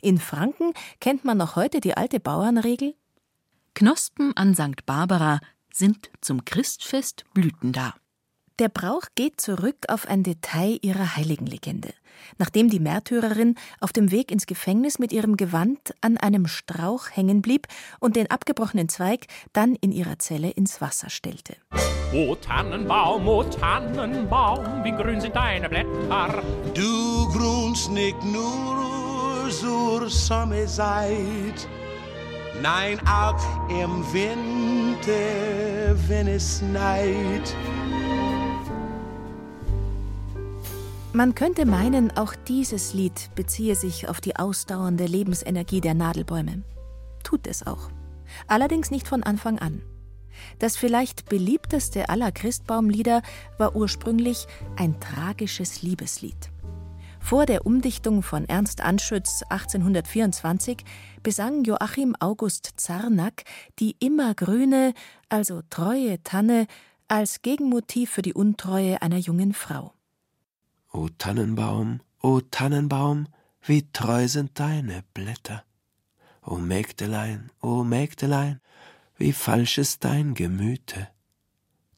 [0.01, 2.95] In Franken kennt man noch heute die alte Bauernregel:
[3.75, 4.87] Knospen an St.
[4.87, 5.41] Barbara
[5.73, 7.95] sind zum Christfest Blüten da.
[8.59, 11.93] Der Brauch geht zurück auf ein Detail ihrer Heiligenlegende.
[12.39, 17.43] Nachdem die Märtyrerin auf dem Weg ins Gefängnis mit ihrem Gewand an einem Strauch hängen
[17.43, 17.67] blieb
[18.01, 21.57] und den abgebrochenen Zweig dann in ihrer Zelle ins Wasser stellte.
[22.15, 26.43] O Tannenbaum, o Tannenbaum, wie grün sind deine Blätter.
[26.73, 31.69] Du grunst nicht nur zur Sommerzeit,
[32.63, 33.37] nein auch
[33.69, 35.13] im Winter,
[36.09, 37.55] wenn es schneit.
[41.17, 46.63] Man könnte meinen, auch dieses Lied beziehe sich auf die ausdauernde Lebensenergie der Nadelbäume.
[47.25, 47.89] Tut es auch.
[48.49, 49.81] Allerdings nicht von Anfang an.
[50.59, 53.23] Das vielleicht beliebteste aller Christbaumlieder
[53.57, 56.51] war ursprünglich ein tragisches Liebeslied.
[57.19, 60.85] Vor der Umdichtung von Ernst Anschütz 1824
[61.23, 63.45] besang Joachim August Zarnack
[63.79, 64.93] die immergrüne,
[65.31, 66.67] also treue Tanne
[67.09, 69.96] als Gegenmotiv für die Untreue einer jungen Frau.
[70.97, 73.29] O Tannenbaum, o Tannenbaum,
[73.67, 75.63] wie treu sind deine Blätter.
[76.43, 78.63] O Mägdelein, o Mägdelein,
[79.19, 81.09] wie falsch ist dein Gemüte.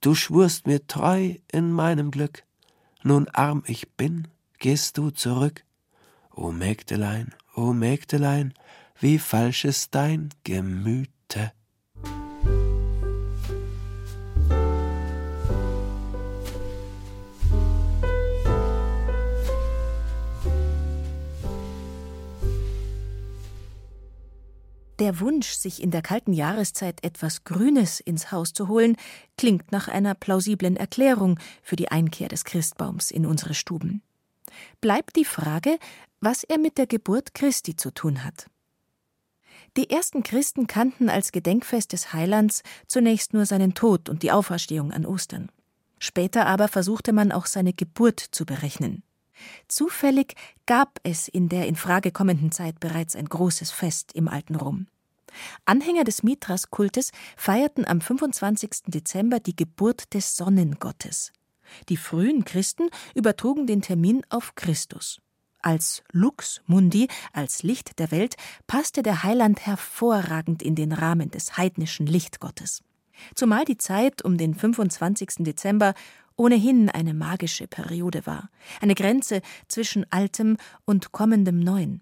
[0.00, 2.42] Du schwurst mir treu in meinem Glück,
[3.04, 4.26] nun arm ich bin,
[4.58, 5.64] gehst du zurück.
[6.34, 8.52] O Mägdelein, o Mägdelein,
[8.98, 11.52] wie falsch ist dein Gemüte.
[24.98, 28.96] Der Wunsch, sich in der kalten Jahreszeit etwas Grünes ins Haus zu holen,
[29.36, 34.02] klingt nach einer plausiblen Erklärung für die Einkehr des Christbaums in unsere Stuben.
[34.80, 35.78] Bleibt die Frage,
[36.20, 38.46] was er mit der Geburt Christi zu tun hat.
[39.76, 44.92] Die ersten Christen kannten als Gedenkfest des Heilands zunächst nur seinen Tod und die Auferstehung
[44.92, 45.52] an Ostern.
[46.00, 49.04] Später aber versuchte man auch seine Geburt zu berechnen.
[49.68, 50.34] Zufällig
[50.66, 54.86] gab es in der in Frage kommenden Zeit bereits ein großes Fest im alten Rom.
[55.64, 58.84] Anhänger des Mithras-Kultes feierten am 25.
[58.86, 61.32] Dezember die Geburt des Sonnengottes.
[61.88, 65.20] Die frühen Christen übertrugen den Termin auf Christus.
[65.60, 71.56] Als Lux Mundi, als Licht der Welt, passte der Heiland hervorragend in den Rahmen des
[71.56, 72.82] heidnischen Lichtgottes.
[73.34, 75.44] Zumal die Zeit um den 25.
[75.44, 75.94] Dezember
[76.38, 78.48] ohnehin eine magische Periode war,
[78.80, 82.00] eine Grenze zwischen altem und kommendem Neuen.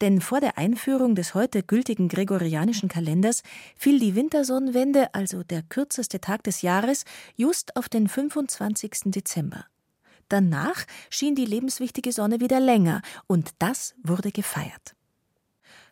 [0.00, 3.42] Denn vor der Einführung des heute gültigen gregorianischen Kalenders
[3.76, 7.04] fiel die Wintersonnenwende, also der kürzeste Tag des Jahres,
[7.36, 8.90] just auf den 25.
[9.06, 9.66] Dezember.
[10.28, 14.94] Danach schien die lebenswichtige Sonne wieder länger, und das wurde gefeiert.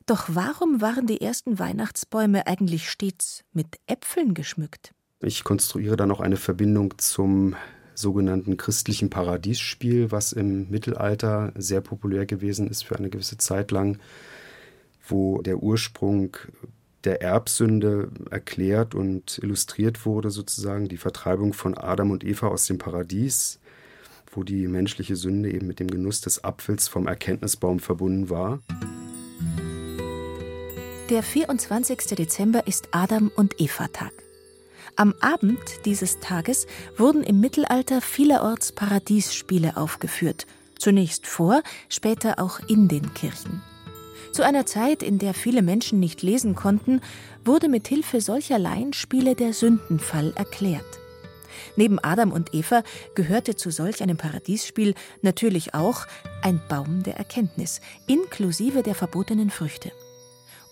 [0.07, 4.95] Doch warum waren die ersten Weihnachtsbäume eigentlich stets mit Äpfeln geschmückt?
[5.25, 7.55] Ich konstruiere da noch eine Verbindung zum
[7.95, 13.99] sogenannten christlichen Paradiesspiel, was im Mittelalter sehr populär gewesen ist für eine gewisse Zeit lang,
[15.07, 16.37] wo der Ursprung
[17.05, 22.79] der Erbsünde erklärt und illustriert wurde, sozusagen die Vertreibung von Adam und Eva aus dem
[22.79, 23.61] Paradies,
[24.33, 28.61] wo die menschliche Sünde eben mit dem Genuss des Apfels vom Erkenntnisbaum verbunden war.
[31.11, 32.17] Der 24.
[32.17, 34.22] Dezember ist Adam und Eva Tag.
[35.03, 40.47] Am Abend dieses Tages wurden im Mittelalter vielerorts Paradiesspiele aufgeführt,
[40.79, 43.65] zunächst vor, später auch in den Kirchen.
[44.31, 47.01] Zu einer Zeit, in der viele Menschen nicht lesen konnten,
[47.45, 51.01] wurde mit Hilfe solcher Laienspiele der Sündenfall erklärt.
[51.75, 52.85] Neben Adam und Eva
[53.17, 56.07] gehörte zu solch einem Paradiesspiel natürlich auch
[56.43, 59.91] ein Baum der Erkenntnis, inklusive der verbotenen Früchte.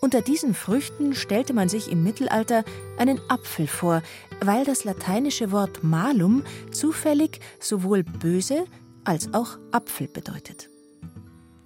[0.01, 2.65] Unter diesen Früchten stellte man sich im Mittelalter
[2.97, 4.03] einen Apfel vor,
[4.41, 8.65] weil das lateinische Wort malum zufällig sowohl böse
[9.05, 10.71] als auch Apfel bedeutet.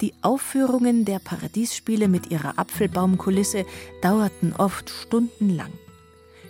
[0.00, 3.64] Die Aufführungen der Paradiesspiele mit ihrer Apfelbaumkulisse
[4.02, 5.72] dauerten oft stundenlang.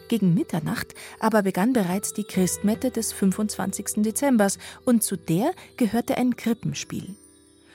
[0.08, 4.02] Gegen Mitternacht aber begann bereits die Christmette des 25.
[4.02, 7.14] Dezembers und zu der gehörte ein Krippenspiel.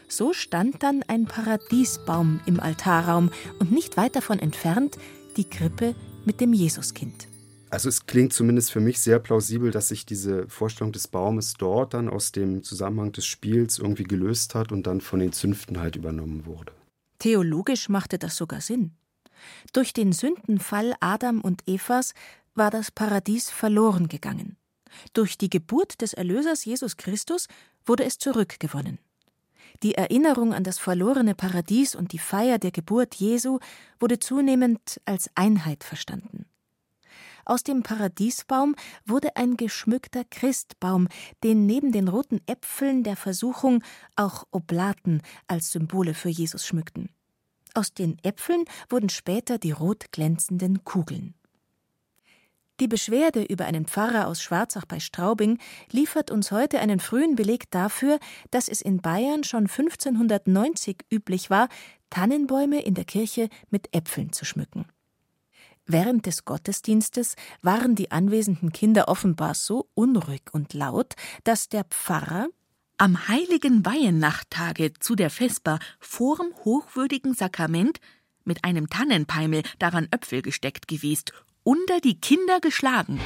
[0.09, 4.97] So stand dann ein Paradiesbaum im Altarraum und nicht weit davon entfernt
[5.37, 5.93] die Krippe
[6.25, 7.27] mit dem Jesuskind.
[7.69, 11.93] Also es klingt zumindest für mich sehr plausibel, dass sich diese Vorstellung des Baumes dort
[11.93, 15.95] dann aus dem Zusammenhang des Spiels irgendwie gelöst hat und dann von den Zünften halt
[15.95, 16.73] übernommen wurde.
[17.19, 18.95] Theologisch machte das sogar Sinn.
[19.73, 22.15] Durch den Sündenfall Adam und Evas
[22.55, 24.57] war das Paradies verloren gegangen.
[25.13, 27.47] Durch die Geburt des Erlösers Jesus Christus
[27.85, 28.97] wurde es zurückgewonnen.
[29.81, 33.59] Die Erinnerung an das verlorene Paradies und die Feier der Geburt Jesu
[33.99, 36.45] wurde zunehmend als Einheit verstanden.
[37.45, 38.75] Aus dem Paradiesbaum
[39.05, 41.07] wurde ein geschmückter Christbaum,
[41.43, 43.83] den neben den roten Äpfeln der Versuchung
[44.15, 47.09] auch Oblaten als Symbole für Jesus schmückten.
[47.73, 51.35] Aus den Äpfeln wurden später die rot glänzenden Kugeln.
[52.79, 55.57] Die Beschwerde über einen Pfarrer aus Schwarzach bei Straubing
[55.91, 58.19] liefert uns heute einen frühen Beleg dafür,
[58.51, 61.67] dass es in Bayern schon 1590 üblich war,
[62.09, 64.85] Tannenbäume in der Kirche mit Äpfeln zu schmücken.
[65.85, 72.47] Während des Gottesdienstes waren die anwesenden Kinder offenbar so unruhig und laut, dass der Pfarrer
[72.97, 77.99] am heiligen Weihennachtage zu der Vesper vorm hochwürdigen Sakrament
[78.45, 81.25] mit einem Tannenpeimel daran Äpfel gesteckt gewesen
[81.69, 83.19] unter die Kinder geschlagen.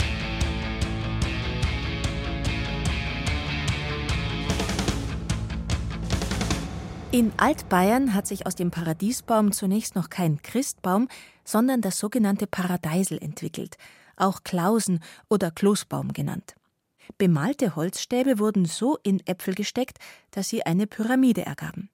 [7.12, 11.08] In Altbayern hat sich aus dem Paradiesbaum zunächst noch kein Christbaum,
[11.46, 13.78] sondern das sogenannte Paradeisel entwickelt,
[14.18, 16.56] auch Klausen oder Kloßbaum genannt.
[17.18, 20.00] Bemalte Holzstäbe wurden so in Äpfel gesteckt,
[20.32, 21.90] dass sie eine Pyramide ergaben.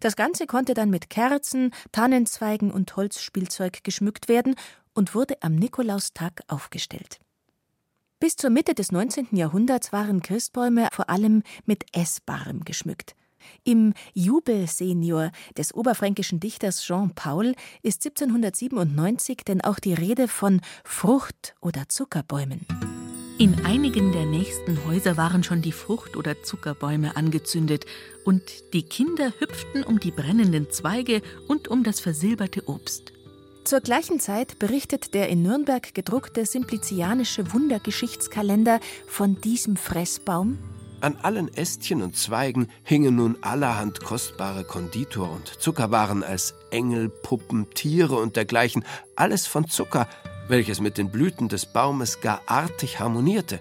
[0.00, 4.56] Das Ganze konnte dann mit Kerzen, Tannenzweigen und Holzspielzeug geschmückt werden
[4.94, 7.20] und wurde am Nikolaustag aufgestellt.
[8.20, 9.28] Bis zur Mitte des 19.
[9.32, 13.16] Jahrhunderts waren Christbäume vor allem mit Essbarem geschmückt.
[13.64, 21.54] Im Jubelsenior des oberfränkischen Dichters Jean Paul ist 1797 denn auch die Rede von Frucht-
[21.60, 22.66] oder Zuckerbäumen.
[23.38, 27.86] In einigen der nächsten Häuser waren schon die Frucht- oder Zuckerbäume angezündet,
[28.24, 33.12] und die Kinder hüpften um die brennenden Zweige und um das versilberte Obst.
[33.64, 40.58] Zur gleichen Zeit berichtet der in Nürnberg gedruckte Simplizianische Wundergeschichtskalender von diesem Fressbaum.
[41.00, 47.70] An allen Ästchen und Zweigen hingen nun allerhand kostbare Konditor- und Zuckerwaren als Engel, Puppen,
[47.70, 48.84] Tiere und dergleichen,
[49.14, 50.08] alles von Zucker,
[50.48, 53.60] welches mit den Blüten des Baumes gar artig harmonierte.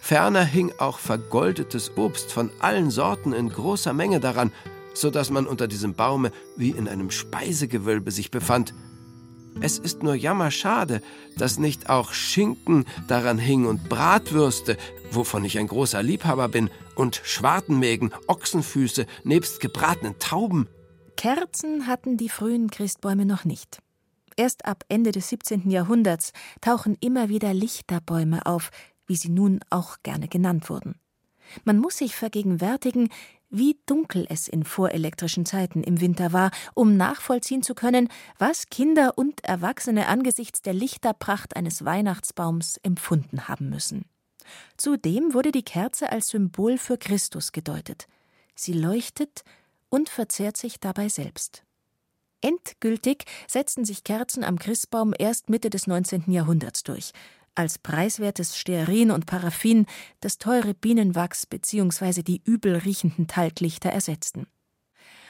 [0.00, 4.52] Ferner hing auch vergoldetes Obst von allen Sorten in großer Menge daran,
[4.92, 8.74] so dass man unter diesem Baume wie in einem Speisegewölbe sich befand,
[9.60, 11.00] es ist nur jammerschade,
[11.36, 14.76] dass nicht auch Schinken daran hing und Bratwürste,
[15.10, 20.68] wovon ich ein großer Liebhaber bin, und Schwartenmägen, Ochsenfüße, nebst gebratenen Tauben.
[21.16, 23.78] Kerzen hatten die frühen Christbäume noch nicht.
[24.36, 25.70] Erst ab Ende des 17.
[25.70, 28.70] Jahrhunderts tauchen immer wieder Lichterbäume auf,
[29.06, 30.96] wie sie nun auch gerne genannt wurden.
[31.64, 33.10] Man muss sich vergegenwärtigen,
[33.56, 39.16] wie dunkel es in vorelektrischen Zeiten im Winter war, um nachvollziehen zu können, was Kinder
[39.16, 44.06] und Erwachsene angesichts der Lichterpracht eines Weihnachtsbaums empfunden haben müssen.
[44.76, 48.08] Zudem wurde die Kerze als Symbol für Christus gedeutet.
[48.54, 49.44] Sie leuchtet
[49.88, 51.62] und verzehrt sich dabei selbst.
[52.40, 56.30] Endgültig setzten sich Kerzen am Christbaum erst Mitte des 19.
[56.30, 57.12] Jahrhunderts durch,
[57.54, 59.86] als preiswertes Stearin und Paraffin
[60.20, 62.22] das teure Bienenwachs bzw.
[62.22, 64.46] die übel riechenden Talglichter ersetzten.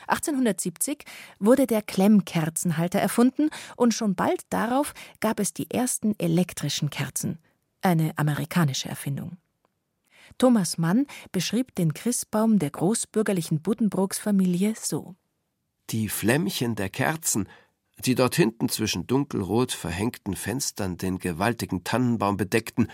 [0.06, 1.04] 1870
[1.38, 7.38] wurde der Klemmkerzenhalter erfunden und schon bald darauf gab es die ersten elektrischen Kerzen,
[7.80, 9.38] eine amerikanische Erfindung.
[10.38, 15.14] Thomas Mann beschrieb den Christbaum der großbürgerlichen Buddenbrooks Familie so:
[15.90, 17.48] Die Flämmchen der Kerzen
[17.98, 22.88] die dort hinten zwischen dunkelrot verhängten Fenstern den gewaltigen Tannenbaum bedeckten,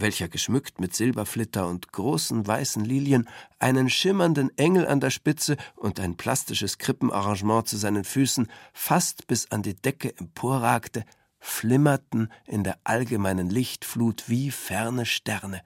[0.00, 3.28] welcher geschmückt mit Silberflitter und großen weißen Lilien,
[3.58, 9.50] einen schimmernden Engel an der Spitze und ein plastisches Krippenarrangement zu seinen Füßen fast bis
[9.50, 11.04] an die Decke emporragte,
[11.38, 15.62] flimmerten in der allgemeinen Lichtflut wie ferne Sterne.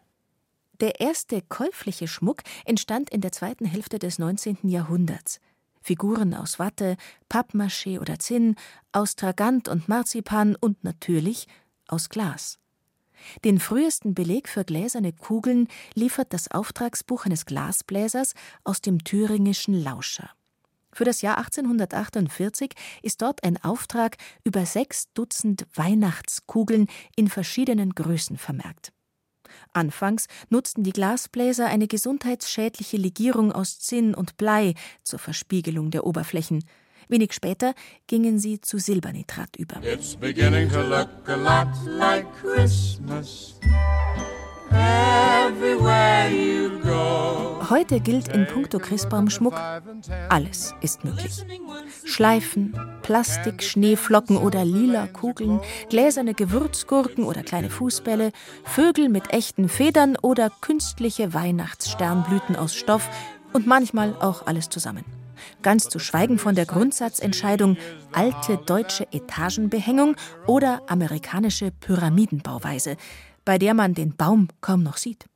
[0.81, 4.59] Der erste käufliche Schmuck entstand in der zweiten Hälfte des 19.
[4.63, 5.41] Jahrhunderts.
[5.85, 6.97] Figuren aus Watte,
[7.29, 8.57] Pappmaché oder Zinn,
[8.93, 11.47] aus Tragant und Marzipan und natürlich
[11.89, 12.59] aus Glas.
[13.45, 18.33] Den frühesten Beleg für gläserne Kugeln liefert das Auftragsbuch eines Glasbläsers
[18.65, 20.31] aus dem thüringischen Lauscher.
[20.91, 22.73] Für das Jahr 1848
[23.03, 28.94] ist dort ein Auftrag über sechs Dutzend Weihnachtskugeln in verschiedenen Größen vermerkt.
[29.73, 36.65] Anfangs nutzten die Glasbläser eine gesundheitsschädliche Legierung aus Zinn und Blei zur Verspiegelung der Oberflächen.
[37.09, 37.75] Wenig später
[38.07, 39.83] gingen sie zu Silbernitrat über.
[39.83, 43.55] It's beginning to look a lot like Christmas.
[47.71, 49.55] Heute gilt in puncto Christbaumschmuck,
[50.29, 51.45] alles ist möglich.
[52.05, 58.33] Schleifen, Plastik, Schneeflocken oder lila Kugeln, gläserne Gewürzgurken oder kleine Fußbälle,
[58.65, 63.09] Vögel mit echten Federn oder künstliche Weihnachtssternblüten aus Stoff
[63.53, 65.05] und manchmal auch alles zusammen.
[65.63, 67.77] ganz zu schweigen von der Grundsatzentscheidung
[68.13, 72.97] alte deutsche Etagenbehängung oder amerikanische Pyramidenbauweise,
[73.45, 75.27] bei der man den Baum kaum noch sieht.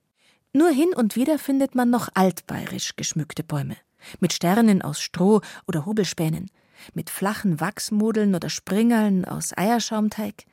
[0.52, 3.76] Nur hin und wieder findet man noch altbayerisch geschmückte Bäume,
[4.20, 6.50] mit Sternen aus Stroh oder Hobelspänen,
[6.94, 10.44] mit flachen Wachsmodeln oder Springerln aus Eierschaumteig,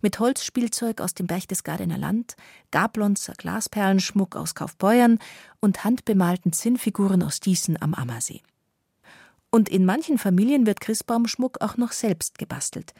[0.00, 2.36] mit Holzspielzeug aus dem Berchtesgadener Land,
[2.70, 5.18] Gablonzer Glasperlenschmuck aus Kaufbeuern
[5.60, 8.40] und handbemalten Zinnfiguren aus Diesen am Ammersee.
[9.50, 12.94] Und in manchen Familien wird Christbaumschmuck auch noch selbst gebastelt.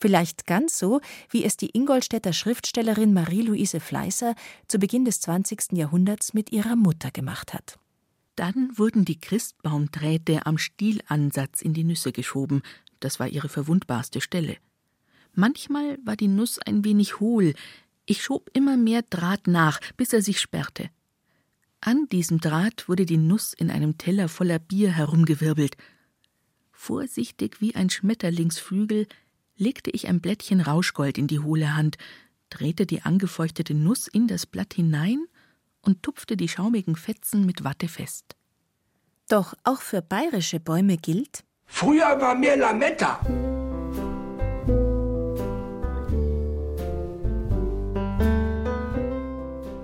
[0.00, 4.34] Vielleicht ganz so, wie es die Ingolstädter Schriftstellerin Marie-Louise Fleißer
[4.66, 5.72] zu Beginn des 20.
[5.72, 7.78] Jahrhunderts mit ihrer Mutter gemacht hat.
[8.36, 12.62] Dann wurden die Christbaumdrähte am Stielansatz in die Nüsse geschoben.
[13.00, 14.58] Das war ihre verwundbarste Stelle.
[15.34, 17.54] Manchmal war die Nuss ein wenig hohl.
[18.06, 20.90] Ich schob immer mehr Draht nach, bis er sich sperrte.
[21.80, 25.76] An diesem Draht wurde die Nuss in einem Teller voller Bier herumgewirbelt.
[26.72, 29.06] Vorsichtig wie ein Schmetterlingsflügel
[29.58, 31.98] legte ich ein Blättchen Rauschgold in die hohle Hand,
[32.50, 35.26] drehte die angefeuchtete Nuss in das Blatt hinein
[35.82, 38.36] und tupfte die schaumigen Fetzen mit Watte fest.
[39.28, 43.20] Doch auch für bayerische Bäume gilt: Früher war mehr Lametta.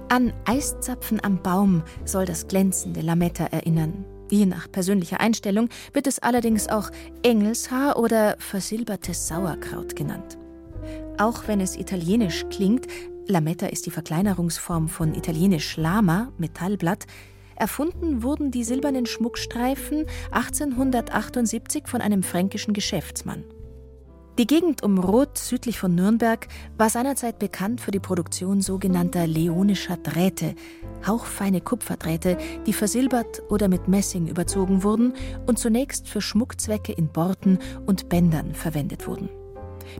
[0.08, 4.04] An Eiszapfen am Baum soll das glänzende Lametta erinnern.
[4.30, 6.90] Je nach persönlicher Einstellung wird es allerdings auch
[7.22, 10.38] Engelshaar oder versilbertes Sauerkraut genannt.
[11.18, 12.86] Auch wenn es italienisch klingt,
[13.26, 17.06] Lametta ist die Verkleinerungsform von italienisch Lama, Metallblatt,
[17.56, 23.44] erfunden wurden die silbernen Schmuckstreifen 1878 von einem fränkischen Geschäftsmann.
[24.36, 29.96] Die Gegend um Roth südlich von Nürnberg war seinerzeit bekannt für die Produktion sogenannter leonischer
[29.96, 30.56] Drähte,
[31.06, 35.12] hauchfeine Kupferdrähte, die versilbert oder mit Messing überzogen wurden
[35.46, 39.28] und zunächst für Schmuckzwecke in Borten und Bändern verwendet wurden.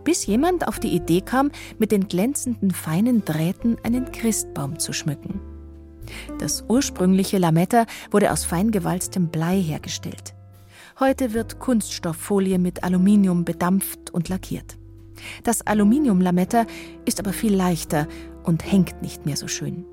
[0.03, 5.41] Bis jemand auf die Idee kam, mit den glänzenden feinen Drähten einen Christbaum zu schmücken.
[6.41, 10.34] Das ursprüngliche Lametta wurde aus fein gewalztem Blei hergestellt.
[11.01, 14.77] Heute wird Kunststofffolie mit Aluminium bedampft und lackiert.
[15.43, 16.67] Das Aluminiumlametta
[17.05, 18.07] ist aber viel leichter
[18.45, 19.85] und hängt nicht mehr so schön.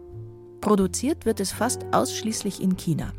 [0.61, 3.13] Produziert wird es fast ausschließlich in China.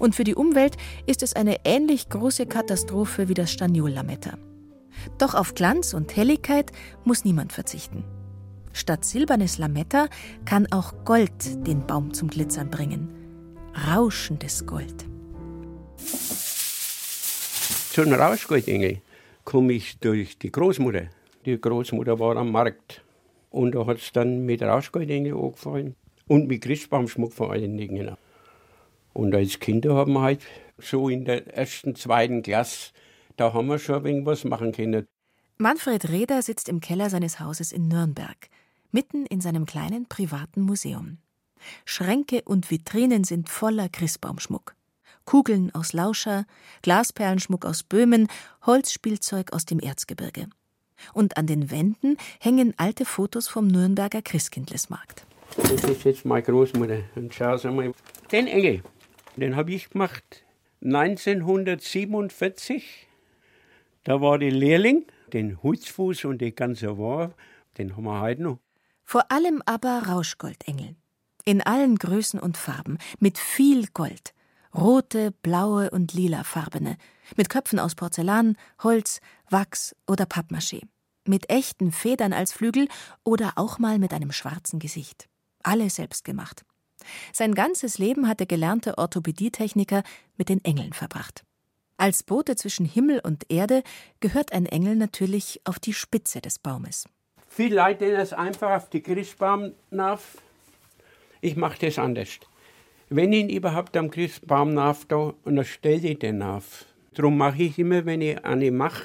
[0.00, 4.36] Und für die Umwelt ist es eine ähnlich große Katastrophe wie das Staniollametta.
[5.18, 6.72] Doch auf Glanz und Helligkeit
[7.04, 8.02] muss niemand verzichten.
[8.72, 10.08] Statt silbernes Lametta
[10.44, 13.10] kann auch Gold den Baum zum Glitzern bringen.
[13.88, 15.06] Rauschendes Gold.
[17.92, 19.02] Zu einem Rauschgoldengel
[19.44, 21.08] komme ich durch die Großmutter.
[21.44, 23.02] Die Großmutter war am Markt.
[23.50, 25.94] Und da hat es dann mit Rauschgoldengel angefangen.
[26.26, 28.16] Und mit Christbaumschmuck vor allen Dingen.
[29.12, 30.40] Und als Kinder haben wir halt
[30.78, 32.92] so in der ersten, zweiten Klasse,
[33.36, 35.06] da haben wir schon ein wenig was machen können.
[35.58, 38.48] Manfred Reder sitzt im Keller seines Hauses in Nürnberg,
[38.90, 41.18] mitten in seinem kleinen privaten Museum.
[41.84, 44.76] Schränke und Vitrinen sind voller Christbaumschmuck.
[45.24, 46.44] Kugeln aus Lauscher,
[46.82, 48.28] Glasperlenschmuck aus Böhmen,
[48.64, 50.48] Holzspielzeug aus dem Erzgebirge.
[51.12, 55.26] Und an den Wänden hängen alte Fotos vom Nürnberger Christkindlesmarkt.
[55.56, 57.00] Das ist jetzt meine Großmutter.
[57.14, 57.92] Und schau mal.
[58.30, 58.82] Den Engel,
[59.36, 60.44] den habe ich gemacht
[60.84, 63.08] 1947.
[64.04, 67.34] Da war der Lehrling, den Hutzfuß und die ganze Ware,
[67.78, 68.58] den haben wir heute noch.
[69.04, 70.96] Vor allem aber Rauschgoldengel.
[71.44, 74.32] In allen Größen und Farben, mit viel Gold.
[74.74, 76.96] Rote, blaue und lilafarbene,
[77.36, 79.20] mit Köpfen aus Porzellan, Holz,
[79.50, 80.82] Wachs oder Pappmaché,
[81.26, 82.88] mit echten Federn als Flügel
[83.22, 85.28] oder auch mal mit einem schwarzen Gesicht.
[85.62, 86.64] Alle selbst gemacht.
[87.32, 90.02] Sein ganzes Leben hat der gelernte Orthopädietechniker
[90.36, 91.44] mit den Engeln verbracht.
[91.96, 93.82] Als Bote zwischen Himmel und Erde
[94.20, 97.04] gehört ein Engel natürlich auf die Spitze des Baumes.
[97.48, 100.20] Viele Leute es einfach auf die Christbaum nach.
[101.42, 102.40] Ich mache das anders.
[103.14, 104.96] Wenn ich ihn überhaupt am Christbaum da,
[105.44, 106.86] und dann stelle ich den auf.
[107.12, 109.04] Darum mache ich immer, wenn ich eine mache,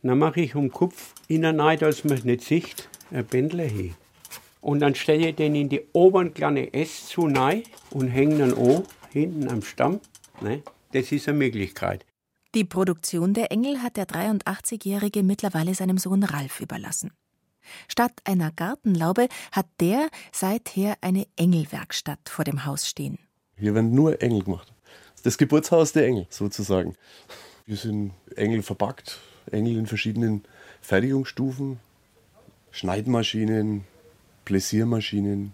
[0.00, 3.96] dann mache ich um den Kopf hinein, dass man es nicht sieht, ein Bändler hin.
[4.60, 8.54] Und dann stelle ich den in die oberen kleine S zu rein und hänge dann
[8.54, 9.98] an, hinten am Stamm.
[10.40, 10.62] Ne?
[10.92, 12.06] Das ist eine Möglichkeit.
[12.54, 17.10] Die Produktion der Engel hat der 83-Jährige mittlerweile seinem Sohn Ralf überlassen.
[17.88, 23.18] Statt einer Gartenlaube hat der seither eine Engelwerkstatt vor dem Haus stehen.
[23.58, 24.72] Hier werden nur Engel gemacht.
[25.24, 26.94] Das Geburtshaus der Engel sozusagen.
[27.66, 29.18] Wir sind Engel verpackt,
[29.50, 30.44] Engel in verschiedenen
[30.80, 31.80] Fertigungsstufen,
[32.70, 33.84] Schneidmaschinen,
[34.44, 35.52] Pläsiermaschinen,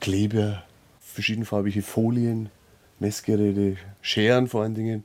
[0.00, 0.64] Kleber,
[1.00, 2.50] verschiedenfarbige Folien,
[2.98, 5.04] Messgeräte, Scheren vor allen Dingen.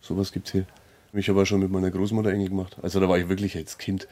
[0.00, 0.66] Sowas gibt es hier.
[1.12, 2.78] Ich habe auch schon mit meiner Großmutter Engel gemacht.
[2.82, 4.08] Also da war ich wirklich jetzt Kind.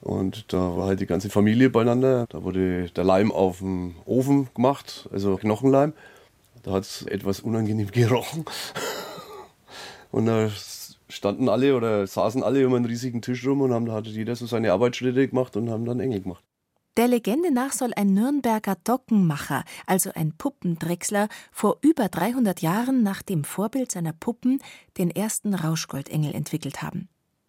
[0.00, 2.26] Und da war halt die ganze Familie beieinander.
[2.28, 5.92] Da wurde der Leim auf dem Ofen gemacht, also Knochenleim.
[6.62, 8.44] Da hat es etwas unangenehm gerochen.
[10.10, 10.50] Und da
[11.08, 14.36] standen alle oder saßen alle um einen riesigen Tisch rum und haben, da hat jeder
[14.36, 16.44] so seine Arbeitsschritte gemacht und haben dann Engel gemacht.
[16.96, 23.22] Der Legende nach soll ein Nürnberger Dockenmacher, also ein Puppendrechsler, vor über 300 Jahren nach
[23.22, 24.60] dem Vorbild seiner Puppen
[24.98, 27.08] den ersten Rauschgoldengel entwickelt haben.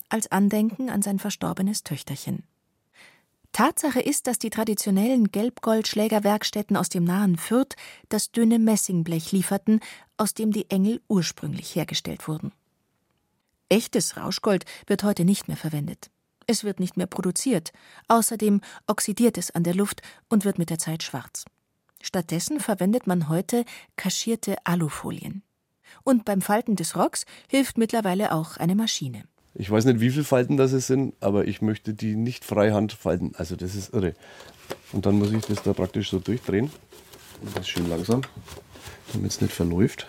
[0.10, 2.44] Als Andenken an sein verstorbenes Töchterchen.
[3.54, 7.76] Tatsache ist, dass die traditionellen Gelbgoldschlägerwerkstätten aus dem nahen Fürth
[8.10, 9.82] das dünne Messingblech lieferten,
[10.18, 12.54] aus dem die Engel ursprünglich hergestellt wurden.
[13.70, 16.12] Echtes Rauschgold wird heute nicht mehr verwendet.
[16.48, 17.72] Es wird nicht mehr produziert.
[18.08, 21.46] Außerdem oxidiert es an der Luft und wird mit der Zeit schwarz.
[22.02, 23.64] Stattdessen verwendet man heute
[23.96, 25.44] kaschierte Alufolien.
[26.04, 29.24] Und beim Falten des Rocks hilft mittlerweile auch eine Maschine.
[29.54, 33.34] Ich weiß nicht, wie viele Falten das sind, aber ich möchte die nicht freihand falten.
[33.38, 34.16] Also das ist irre.
[34.94, 36.72] Und dann muss ich das da praktisch so durchdrehen.
[37.42, 38.22] Und das schön langsam,
[39.12, 40.08] damit es nicht verläuft.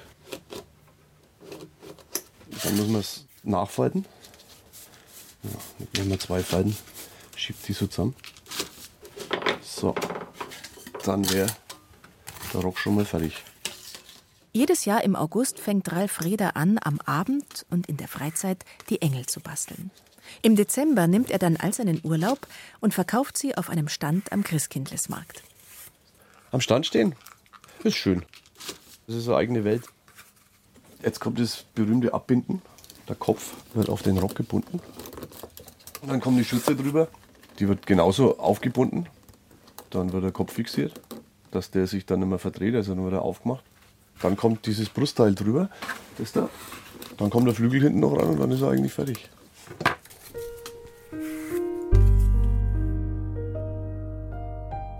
[2.62, 4.04] Dann muss man es nachfalten.
[5.42, 5.50] Ja,
[5.96, 6.76] nehmen wir zwei Falten,
[7.34, 8.14] schiebt die so zusammen.
[9.62, 9.94] So,
[11.04, 11.48] dann wäre
[12.54, 13.42] der Rock schon mal fertig.
[14.54, 19.00] Jedes Jahr im August fängt Ralf Reder an, am Abend und in der Freizeit die
[19.00, 19.90] Engel zu basteln.
[20.42, 22.46] Im Dezember nimmt er dann all seinen Urlaub
[22.78, 25.42] und verkauft sie auf einem Stand am Christkindlesmarkt.
[26.50, 27.14] Am Stand stehen?
[27.82, 28.26] Ist schön.
[29.06, 29.84] Das ist eine eigene Welt.
[31.02, 32.60] Jetzt kommt das berühmte Abbinden.
[33.08, 34.80] Der Kopf wird auf den Rock gebunden.
[36.02, 37.08] Und dann kommen die Schürze drüber.
[37.58, 39.06] Die wird genauso aufgebunden.
[39.88, 40.92] Dann wird der Kopf fixiert,
[41.50, 43.64] dass der sich dann nicht mehr verdreht, also dann wird er aufgemacht.
[44.20, 45.68] Dann kommt dieses Brustteil drüber,
[46.18, 46.48] das da.
[47.16, 49.28] Dann kommt der Flügel hinten noch ran und dann ist er eigentlich fertig.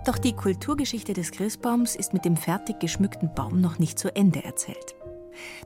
[0.05, 4.43] Doch die Kulturgeschichte des Christbaums ist mit dem fertig geschmückten Baum noch nicht zu Ende
[4.43, 4.95] erzählt.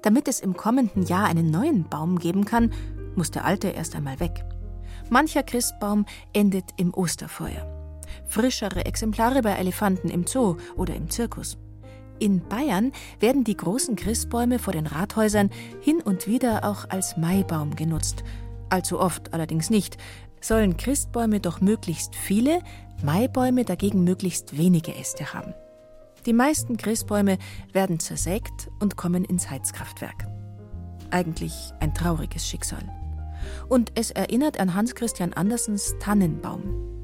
[0.03, 2.71] Damit es im kommenden Jahr einen neuen Baum geben kann,
[3.15, 4.45] muss der alte erst einmal weg.
[5.09, 7.65] Mancher Christbaum endet im Osterfeuer.
[8.25, 11.57] Frischere Exemplare bei Elefanten im Zoo oder im Zirkus.
[12.19, 15.49] In Bayern werden die großen Christbäume vor den Rathäusern
[15.81, 18.23] hin und wieder auch als Maibaum genutzt.
[18.69, 19.97] Allzu oft allerdings nicht.
[20.41, 22.61] Sollen Christbäume doch möglichst viele,
[23.03, 25.53] Maibäume dagegen möglichst wenige Äste haben.
[26.25, 27.37] Die meisten Christbäume
[27.71, 30.27] werden zersägt und kommen ins Heizkraftwerk.
[31.11, 32.83] Eigentlich ein trauriges Schicksal.
[33.69, 36.96] Und es erinnert an Hans Christian Andersens Tannenbaum.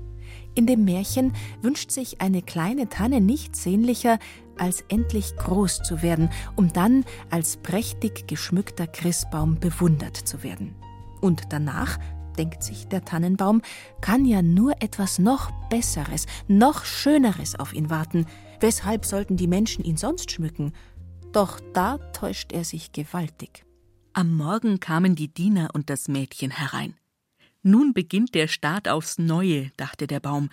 [0.55, 4.19] In dem Märchen wünscht sich eine kleine Tanne nichts sehnlicher,
[4.57, 10.75] als endlich groß zu werden, um dann als prächtig geschmückter Christbaum bewundert zu werden.
[11.21, 11.97] Und danach,
[12.37, 13.61] denkt sich der Tannenbaum,
[14.01, 18.25] kann ja nur etwas noch Besseres, noch Schöneres auf ihn warten.
[18.59, 20.73] Weshalb sollten die Menschen ihn sonst schmücken?
[21.31, 23.65] Doch da täuscht er sich gewaltig.
[24.13, 26.93] Am Morgen kamen die Diener und das Mädchen herein.
[27.63, 30.49] Nun beginnt der Start aufs Neue, dachte der Baum.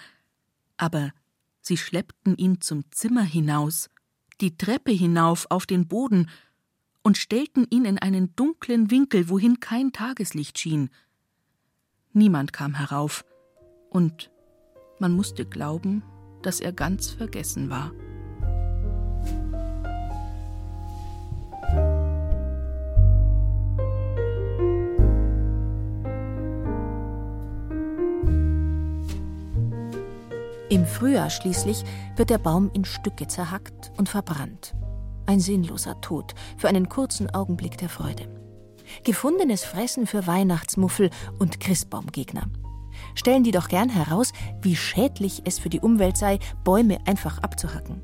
[0.76, 1.12] Aber
[1.60, 3.90] sie schleppten ihn zum Zimmer hinaus,
[4.40, 6.30] die Treppe hinauf auf den Boden
[7.02, 10.90] und stellten ihn in einen dunklen Winkel, wohin kein Tageslicht schien.
[12.12, 13.24] Niemand kam herauf,
[13.90, 14.30] und
[15.00, 16.02] man musste glauben,
[16.42, 17.92] dass er ganz vergessen war.
[30.70, 31.82] Im Frühjahr schließlich
[32.14, 34.72] wird der Baum in Stücke zerhackt und verbrannt.
[35.26, 38.28] Ein sinnloser Tod für einen kurzen Augenblick der Freude.
[39.02, 41.10] Gefundenes Fressen für Weihnachtsmuffel
[41.40, 42.44] und Christbaumgegner.
[43.16, 48.00] Stellen die doch gern heraus, wie schädlich es für die Umwelt sei, Bäume einfach abzuhacken.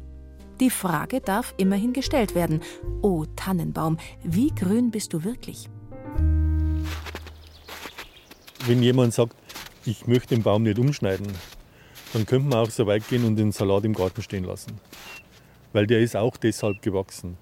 [0.59, 2.62] Die Frage darf immerhin gestellt werden:
[3.01, 5.69] O Tannenbaum, wie grün bist du wirklich?
[8.67, 9.37] Wenn jemand sagt,
[9.85, 11.29] ich möchte den Baum nicht umschneiden,
[12.13, 14.81] dann könnte man auch so weit gehen und den Salat im Garten stehen lassen.
[15.73, 17.37] Weil der ist auch deshalb gewachsen.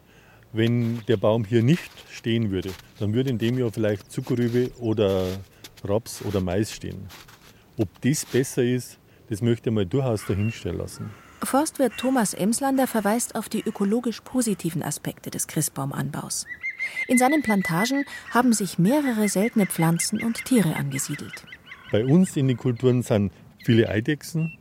[0.53, 5.27] Wenn der Baum hier nicht stehen würde, dann würde in dem Jahr vielleicht Zuckerrübe oder
[5.85, 7.09] Raps oder Mais stehen.
[7.77, 8.99] Ob das besser ist,
[9.29, 11.11] das möchte ich mal durchaus dahinstellen lassen.
[11.43, 16.47] Forstwirt Thomas Emslander verweist auf die ökologisch positiven Aspekte des Christbaumanbaus.
[17.09, 21.45] In seinen Plantagen haben sich mehrere seltene Pflanzen und Tiere angesiedelt.
[21.91, 23.33] Bei uns in den Kulturen sind
[23.65, 24.59] viele Eidechsen,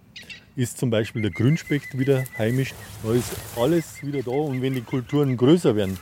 [0.56, 2.74] ist zum Beispiel der Grünspecht wieder heimisch.
[3.04, 5.98] Da ist alles wieder da und wenn die Kulturen größer werden,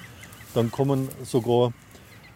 [0.54, 1.74] dann kommen sogar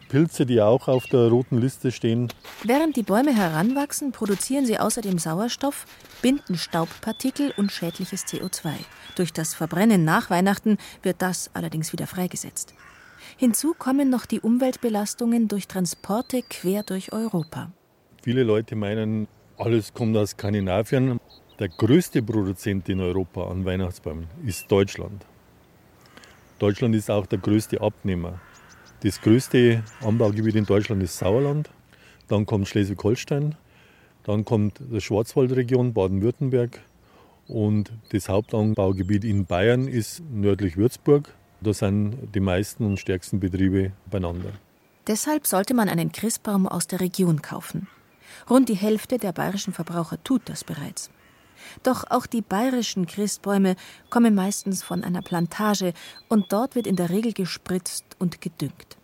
[0.09, 2.31] Pilze, die auch auf der roten Liste stehen.
[2.63, 5.85] Während die Bäume heranwachsen, produzieren sie außerdem Sauerstoff,
[6.21, 8.71] binden Staubpartikel und schädliches CO2.
[9.15, 12.73] Durch das Verbrennen nach Weihnachten wird das allerdings wieder freigesetzt.
[13.37, 17.71] Hinzu kommen noch die Umweltbelastungen durch Transporte quer durch Europa.
[18.23, 21.19] Viele Leute meinen, alles kommt aus Skandinavien.
[21.59, 25.25] Der größte Produzent in Europa an Weihnachtsbäumen ist Deutschland.
[26.59, 28.39] Deutschland ist auch der größte Abnehmer.
[29.03, 31.69] Das größte Anbaugebiet in Deutschland ist Sauerland,
[32.27, 33.55] dann kommt Schleswig-Holstein,
[34.23, 36.79] dann kommt die Schwarzwaldregion Baden-Württemberg
[37.47, 41.33] und das Hauptanbaugebiet in Bayern ist nördlich Würzburg.
[41.61, 44.49] Da sind die meisten und stärksten Betriebe beieinander.
[45.07, 47.87] Deshalb sollte man einen Christbaum aus der Region kaufen.
[48.49, 51.09] Rund die Hälfte der bayerischen Verbraucher tut das bereits.
[51.83, 53.75] Doch auch die bayerischen Christbäume
[54.09, 55.93] kommen meistens von einer Plantage
[56.29, 58.97] und dort wird in der Regel gespritzt und gedüngt.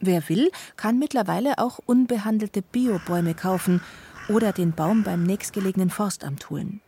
[0.00, 3.80] Wer will, kann mittlerweile auch unbehandelte Biobäume kaufen
[4.28, 6.80] oder den Baum beim nächstgelegenen Forstamt holen.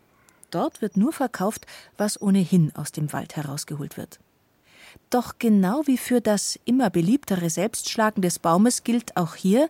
[0.51, 1.67] Dort wird nur verkauft,
[1.97, 4.21] was ohnehin aus dem Wald herausgeholt wird.
[5.11, 9.69] Doch genau wie für das immer beliebtere Selbstschlagen des Baumes gilt auch hier,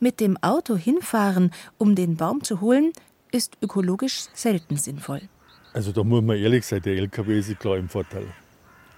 [0.00, 2.92] mit dem Auto hinfahren, um den Baum zu holen,
[3.32, 5.22] ist ökologisch selten sinnvoll.
[5.72, 8.26] Also da muss man ehrlich sein, der LKW ist klar im Vorteil.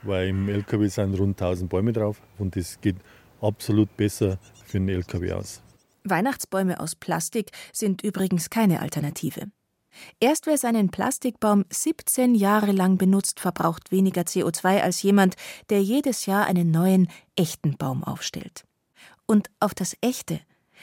[0.03, 2.97] Weil im LKW sind rund 1000 Bäume drauf und das geht
[3.41, 5.61] absolut besser für einen LKW aus.
[6.05, 9.51] Weihnachtsbäume aus Plastik sind übrigens keine Alternative.
[10.21, 15.37] Erst wer seinen Plastikbaum 17 Jahre lang benutzt, verbraucht weniger CO2 als jemand,
[15.69, 18.65] der jedes Jahr einen neuen, echten Baum aufstellt.
[19.27, 20.41] Und auf das echte,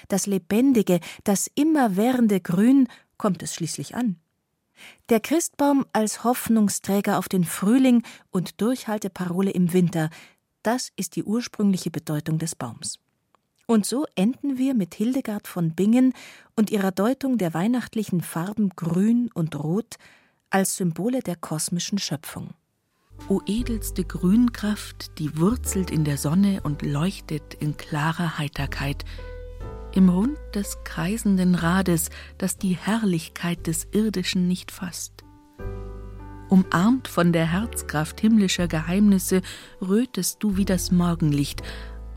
[0.08, 2.88] das lebendige, das immerwährende Grün
[3.18, 4.16] kommt es schließlich an.
[5.10, 10.10] Der Christbaum als Hoffnungsträger auf den Frühling und Durchhalteparole im Winter,
[10.64, 13.00] das ist die ursprüngliche Bedeutung des Baums.
[13.66, 16.14] Und so enden wir mit Hildegard von Bingen
[16.56, 19.98] und ihrer Deutung der weihnachtlichen Farben Grün und Rot
[20.50, 22.50] als Symbole der kosmischen Schöpfung.
[23.28, 29.06] O edelste Grünkraft, die wurzelt in der Sonne und leuchtet in klarer Heiterkeit,
[29.94, 35.24] im Rund des kreisenden Rades, das die Herrlichkeit des Irdischen nicht fasst.
[36.50, 39.42] Umarmt von der Herzkraft himmlischer Geheimnisse,
[39.82, 41.62] rötest du wie das Morgenlicht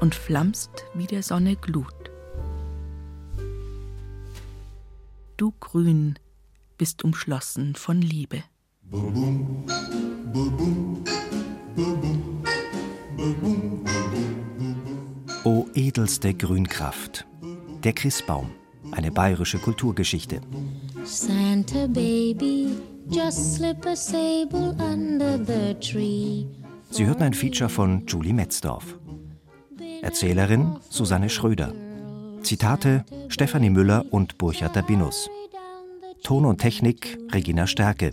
[0.01, 2.11] und flammst wie der Sonne Glut.
[5.37, 6.19] Du Grün
[6.79, 8.43] bist umschlossen von Liebe.
[15.45, 17.27] O edelste Grünkraft,
[17.83, 18.51] der Christbaum,
[18.93, 20.41] eine bayerische Kulturgeschichte.
[21.05, 22.77] Santa baby,
[23.11, 26.47] just slip a sable under the tree.
[26.91, 28.99] Sie hörten ein Feature von Julie Metzdorf.
[30.03, 31.73] Erzählerin Susanne Schröder.
[32.43, 35.31] Zitate Stefanie Müller und Burchard Dabinus.
[36.23, 38.13] Ton und Technik Regina Stärke.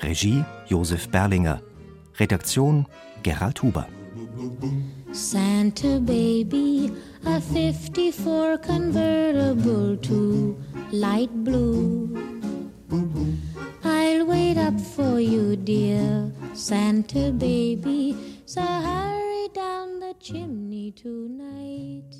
[0.00, 1.60] Regie Josef Berlinger.
[2.18, 2.86] Redaktion
[3.22, 3.88] Gerald Huber.
[5.12, 6.92] Santa baby,
[7.24, 10.56] a 54 convertible to
[10.92, 12.14] light blue.
[13.84, 18.16] I'll wait up for you, dear Santa baby.
[18.44, 22.14] So hurry down the chimney tonight.